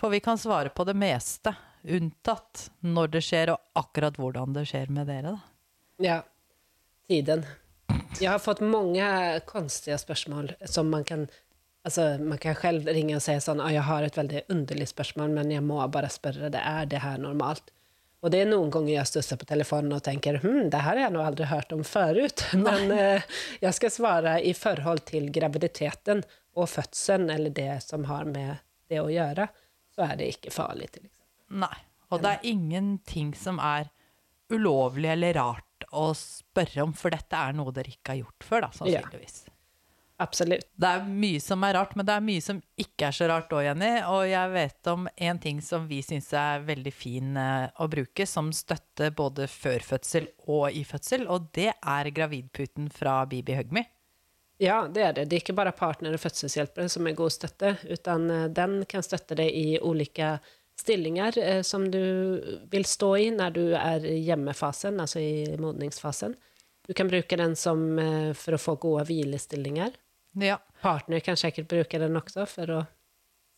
For 0.00 0.12
vi 0.12 0.20
kan 0.24 0.38
svare 0.40 0.72
på 0.72 0.84
det 0.88 0.96
meste, 0.96 1.54
unntatt 1.84 2.68
når 2.84 3.16
det 3.16 3.24
skjer, 3.24 3.54
og 3.54 3.80
akkurat 3.80 4.16
hvordan 4.20 4.54
det 4.56 4.66
skjer 4.68 4.92
med 4.92 5.08
dere, 5.10 5.36
da. 5.36 5.40
Ja, 6.00 6.18
tiden. 7.08 7.44
Jeg 8.20 8.30
har 8.30 8.40
fått 8.42 8.62
mange 8.64 9.04
konstige 9.48 9.98
spørsmål 10.00 10.54
som 10.68 10.92
man 10.92 11.06
kan 11.08 11.30
Altså, 11.80 12.18
man 12.20 12.36
kan 12.36 12.52
selv 12.60 12.90
ringe 12.92 13.14
og 13.16 13.22
si 13.24 13.32
sånn 13.40 13.56
'Jeg 13.64 13.82
har 13.82 14.02
et 14.04 14.16
veldig 14.16 14.42
underlig 14.52 14.88
spørsmål, 14.88 15.30
men 15.32 15.50
jeg 15.50 15.62
må 15.64 15.80
bare 15.88 16.10
spørre. 16.12 16.50
Det 16.52 16.60
er 16.60 16.84
det 16.84 17.00
her 17.00 17.16
normalt?' 17.16 17.72
Og 18.20 18.32
det 18.32 18.42
er 18.42 18.50
noen 18.50 18.68
ganger 18.72 18.92
jeg 18.92 19.08
stusser 19.08 19.38
på 19.40 19.48
telefonen 19.48 19.94
og 19.96 20.02
tenker 20.04 20.40
hm, 20.42 20.68
det 20.72 20.82
her 20.84 20.92
har 20.92 21.06
jeg 21.06 21.14
nå 21.14 21.22
aldri 21.24 21.46
hørt 21.48 21.72
om 21.72 21.84
forut. 21.86 22.44
Men 22.66 22.92
eh, 22.92 23.28
jeg 23.62 23.76
skal 23.78 23.94
svare 23.94 24.34
i 24.44 24.52
forhold 24.56 25.06
til 25.08 25.30
graviditeten 25.32 26.20
og 26.58 26.68
fødselen, 26.68 27.30
eller 27.32 27.54
det 27.54 27.78
som 27.84 28.04
har 28.10 28.28
med 28.28 28.60
det 28.90 29.00
å 29.00 29.08
gjøre, 29.12 29.46
så 29.94 30.04
er 30.08 30.20
det 30.20 30.34
ikke 30.34 30.52
farlig. 30.52 30.90
til 30.92 31.06
eksempel. 31.06 31.64
Nei. 31.64 31.76
Og 32.10 32.22
det 32.24 32.30
er 32.34 32.46
ingenting 32.50 33.32
som 33.38 33.60
er 33.62 33.88
ulovlig 34.50 35.12
eller 35.12 35.36
rart 35.38 35.86
å 35.94 36.10
spørre 36.18 36.84
om, 36.84 36.94
for 36.96 37.14
dette 37.14 37.38
er 37.38 37.54
noe 37.56 37.72
dere 37.74 37.92
ikke 37.94 38.16
har 38.16 38.20
gjort 38.24 38.46
før, 38.46 38.66
da, 38.66 38.70
sannsynligvis. 38.74 39.38
Absolutt. 40.20 40.66
Det 40.76 40.88
er 40.88 41.06
mye 41.08 41.40
som 41.40 41.62
er 41.64 41.78
rart, 41.78 41.94
men 41.96 42.04
det 42.04 42.12
er 42.12 42.24
mye 42.24 42.42
som 42.44 42.58
ikke 42.80 43.06
er 43.08 43.14
så 43.16 43.28
rart 43.30 43.52
òg, 43.56 43.62
Jenny. 43.64 43.88
Og 44.12 44.26
jeg 44.28 44.52
vet 44.52 44.88
om 44.92 45.06
en 45.08 45.38
ting 45.40 45.62
som 45.64 45.86
vi 45.88 46.02
syns 46.04 46.28
er 46.36 46.66
veldig 46.66 46.92
fin 46.92 47.38
eh, 47.40 47.70
å 47.80 47.86
bruke 47.88 48.26
som 48.28 48.50
støtte 48.52 49.08
både 49.16 49.48
før 49.48 49.80
fødsel 49.80 50.28
og 50.52 50.76
i 50.76 50.82
fødsel, 50.84 51.24
og 51.24 51.48
det 51.56 51.70
er 51.72 52.10
gravidputen 52.12 52.90
fra 52.92 53.22
Bibi 53.30 53.56
Hugme. 53.56 53.86
Ja, 54.60 54.82
det 54.92 55.06
er 55.06 55.16
det. 55.16 55.24
Det 55.30 55.38
er 55.38 55.44
ikke 55.46 55.56
bare 55.56 55.72
partner 55.72 56.12
og 56.12 56.20
fødselshjelpere 56.20 56.92
som 56.92 57.08
er 57.08 57.16
god 57.16 57.32
støtte, 57.38 57.72
utan 57.88 58.28
eh, 58.28 58.44
den 58.60 58.76
kan 58.92 59.06
støtte 59.06 59.40
deg 59.40 59.56
i 59.56 59.80
ulike 59.80 60.34
stillinger 60.76 61.40
eh, 61.40 61.62
som 61.64 61.88
du 61.88 62.04
vil 62.68 62.84
stå 62.84 63.10
i 63.22 63.32
når 63.32 63.56
du 63.56 63.64
er 63.72 64.04
i 64.04 64.18
hjemmefasen, 64.28 65.00
altså 65.00 65.24
i 65.24 65.56
modningsfasen. 65.56 66.36
Du 66.84 66.92
kan 66.92 67.08
bruke 67.08 67.40
den 67.40 67.56
som, 67.56 67.80
for 68.34 68.56
å 68.56 68.60
få 68.60 68.76
gode 68.82 69.08
hvilestillinger. 69.08 69.92
Ja. 70.38 70.60
Partner 70.80 71.20
kan 71.20 71.36
sikkert 71.36 71.68
bruke 71.68 71.98
den 71.98 72.16
også 72.16 72.46
for 72.48 72.70
å 72.70 72.80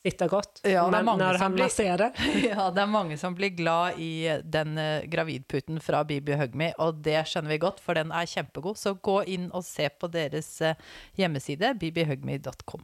sitte 0.02 0.26
godt 0.26 0.62
Ja, 0.66 0.86
når, 0.90 1.04
når 1.18 1.38
han 1.38 1.52
blir- 1.54 1.68
masserer. 1.68 2.10
ja, 2.48 2.70
det 2.74 2.82
er 2.82 2.90
mange 2.90 3.18
som 3.20 3.36
blir 3.38 3.52
glad 3.54 4.00
i 4.02 4.40
den 4.42 4.78
eh, 4.80 5.04
gravidputen 5.10 5.78
fra 5.84 6.00
Bibi 6.08 6.34
Hugme, 6.40 6.72
og 6.82 7.02
det 7.04 7.20
skjønner 7.30 7.54
vi 7.54 7.60
godt, 7.62 7.78
for 7.80 7.94
den 7.98 8.10
er 8.10 8.26
kjempegod. 8.26 8.80
Så 8.80 8.96
gå 8.98 9.20
inn 9.30 9.50
og 9.54 9.62
se 9.68 9.86
på 9.92 10.10
deres 10.10 10.50
eh, 10.64 10.80
hjemmeside, 11.20 11.74
bibihugme.com. 11.78 12.82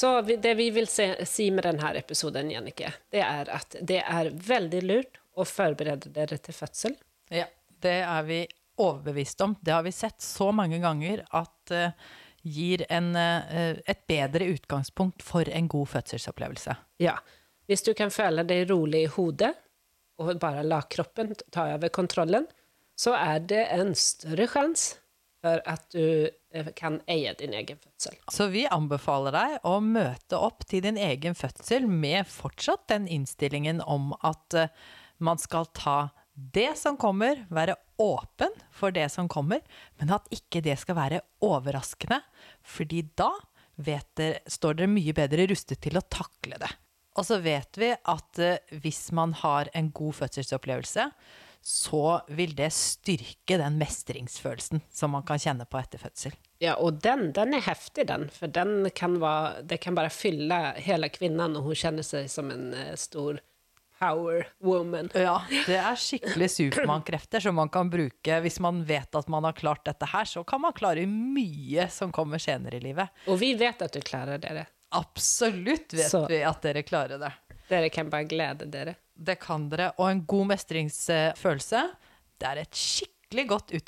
Så 0.00 0.22
det 0.22 0.54
vi 0.56 0.70
vil 0.72 0.86
se, 0.88 1.12
si 1.28 1.50
med 1.52 1.66
denne 1.66 1.90
episoden, 1.98 2.48
Jannike, 2.50 2.92
det 3.12 3.20
er 3.20 3.50
at 3.52 3.74
det 3.84 3.98
er 4.00 4.30
veldig 4.32 4.80
lurt 4.86 5.18
å 5.36 5.44
forberede 5.44 6.08
dere 6.14 6.38
til 6.40 6.56
fødsel. 6.56 6.94
Ja, 7.28 7.44
det 7.84 7.98
er 8.06 8.24
vi 8.24 8.38
overbevist 8.80 9.40
om. 9.44 9.54
Det 9.60 9.74
har 9.74 9.84
vi 9.86 9.92
sett 9.92 10.22
så 10.22 10.50
mange 10.52 10.80
ganger 10.82 11.24
at 11.36 11.74
uh, 11.74 11.90
gir 12.42 12.84
en, 12.88 13.12
uh, 13.16 13.76
et 13.84 14.06
bedre 14.08 14.48
utgangspunkt 14.54 15.24
for 15.24 15.48
en 15.48 15.68
god 15.70 15.92
fødselsopplevelse. 15.96 16.76
Ja. 17.02 17.18
Hvis 17.70 17.84
du 17.86 17.92
kan 17.94 18.10
føle 18.10 18.42
deg 18.46 18.66
rolig 18.70 19.04
i 19.06 19.10
hodet, 19.12 19.52
og 20.20 20.32
bare 20.42 20.64
la 20.66 20.82
kroppen 20.90 21.32
ta 21.54 21.68
over 21.76 21.92
kontrollen, 21.94 22.48
så 22.98 23.14
er 23.16 23.44
det 23.48 23.62
en 23.72 23.94
større 23.96 24.48
sjanse 24.50 24.98
for 25.40 25.62
at 25.64 25.86
du 25.94 26.28
eh, 26.52 26.66
kan 26.76 26.98
eie 27.08 27.30
din 27.38 27.54
egen 27.56 27.78
fødsel. 27.80 28.18
Så 28.28 28.50
vi 28.52 28.66
anbefaler 28.68 29.32
deg 29.32 29.54
å 29.64 29.78
møte 29.80 30.36
opp 30.36 30.66
til 30.68 30.82
din 30.84 30.98
egen 31.00 31.38
fødsel 31.38 31.86
med 31.88 32.28
fortsatt 32.28 32.90
den 32.92 33.06
innstillingen 33.08 33.80
om 33.80 34.10
at 34.20 34.58
man 35.16 35.40
skal 35.40 35.70
ta 35.72 36.10
det 36.54 36.72
som 36.78 36.96
kommer, 37.00 37.44
være 37.52 37.76
åpen 38.00 38.54
for 38.74 38.94
det 38.94 39.08
som 39.12 39.28
kommer, 39.30 39.60
men 40.00 40.12
at 40.16 40.28
ikke 40.34 40.62
det 40.64 40.78
skal 40.80 40.98
være 40.98 41.22
overraskende, 41.44 42.20
fordi 42.64 43.04
da 43.18 43.30
dere, 43.80 44.40
står 44.48 44.80
dere 44.80 44.92
mye 44.92 45.14
bedre 45.16 45.48
rustet 45.50 45.80
til 45.84 46.00
å 46.00 46.06
takle 46.08 46.60
det. 46.60 46.70
Og 47.18 47.26
så 47.26 47.40
vet 47.42 47.78
vi 47.80 47.90
at 47.92 48.40
eh, 48.40 48.76
hvis 48.82 49.10
man 49.16 49.34
har 49.40 49.70
en 49.76 49.90
god 49.94 50.20
fødselsopplevelse, 50.20 51.08
så 51.60 52.04
vil 52.32 52.54
det 52.56 52.70
styrke 52.72 53.58
den 53.60 53.76
mestringsfølelsen 53.80 54.80
som 54.88 55.12
man 55.12 55.26
kan 55.28 55.40
kjenne 55.42 55.66
på 55.68 55.80
etter 55.80 56.00
fødsel. 56.00 56.36
Ja, 56.62 56.78
og 56.80 57.02
den, 57.04 57.30
den 57.36 57.52
er 57.56 57.66
heftig, 57.66 58.06
den. 58.08 58.28
For 58.32 58.48
den 58.52 58.88
kan 58.96 59.18
være, 59.20 59.66
det 59.68 59.80
kan 59.84 59.98
bare 59.98 60.12
fylle 60.12 60.60
hele 60.80 61.10
kvinnen, 61.12 61.58
og 61.58 61.68
hun 61.68 61.76
kjenner 61.76 62.06
seg 62.06 62.30
som 62.32 62.52
en 62.54 62.72
eh, 62.76 62.94
stor 63.00 63.42
power 64.00 64.46
woman. 64.64 65.10
Ja, 65.14 65.36
det 65.66 65.76
er 65.76 65.98
skikkelig 66.00 66.48
Supermann-krefter 66.54 67.42
som 67.44 67.54
man 67.60 67.68
kan 67.72 67.90
bruke 67.92 68.38
hvis 68.44 68.56
man 68.64 68.82
vet 68.88 69.14
at 69.18 69.28
man 69.32 69.44
har 69.44 69.52
klart 69.58 69.84
dette 69.86 70.08
her. 70.08 70.24
Så 70.28 70.42
kan 70.48 70.62
man 70.64 70.72
klare 70.76 71.04
mye 71.06 71.86
som 71.92 72.12
kommer 72.16 72.40
senere 72.42 72.80
i 72.80 72.84
livet. 72.88 73.12
Og 73.28 73.38
vi 73.42 73.52
vet 73.60 73.82
at 73.84 73.92
du 73.92 74.00
klarer 74.00 74.40
dere. 74.42 74.66
Absolutt 74.96 75.92
vet 75.94 76.10
Så- 76.10 76.26
vi 76.28 76.40
at 76.42 76.62
dere 76.64 76.82
klarer 76.82 77.20
det. 77.20 77.32
Dere 77.70 77.90
kan 77.94 78.08
bare 78.10 78.24
glede 78.26 78.66
dere. 78.70 78.96
Det 79.14 79.36
kan 79.38 79.68
dere. 79.70 79.92
Og 79.98 80.08
en 80.10 80.24
god 80.26 80.46
mestringsfølelse, 80.56 81.82
det 82.40 82.48
er 82.48 82.62
et 82.64 82.72
skikkelig 82.74 83.44
godt 83.52 83.70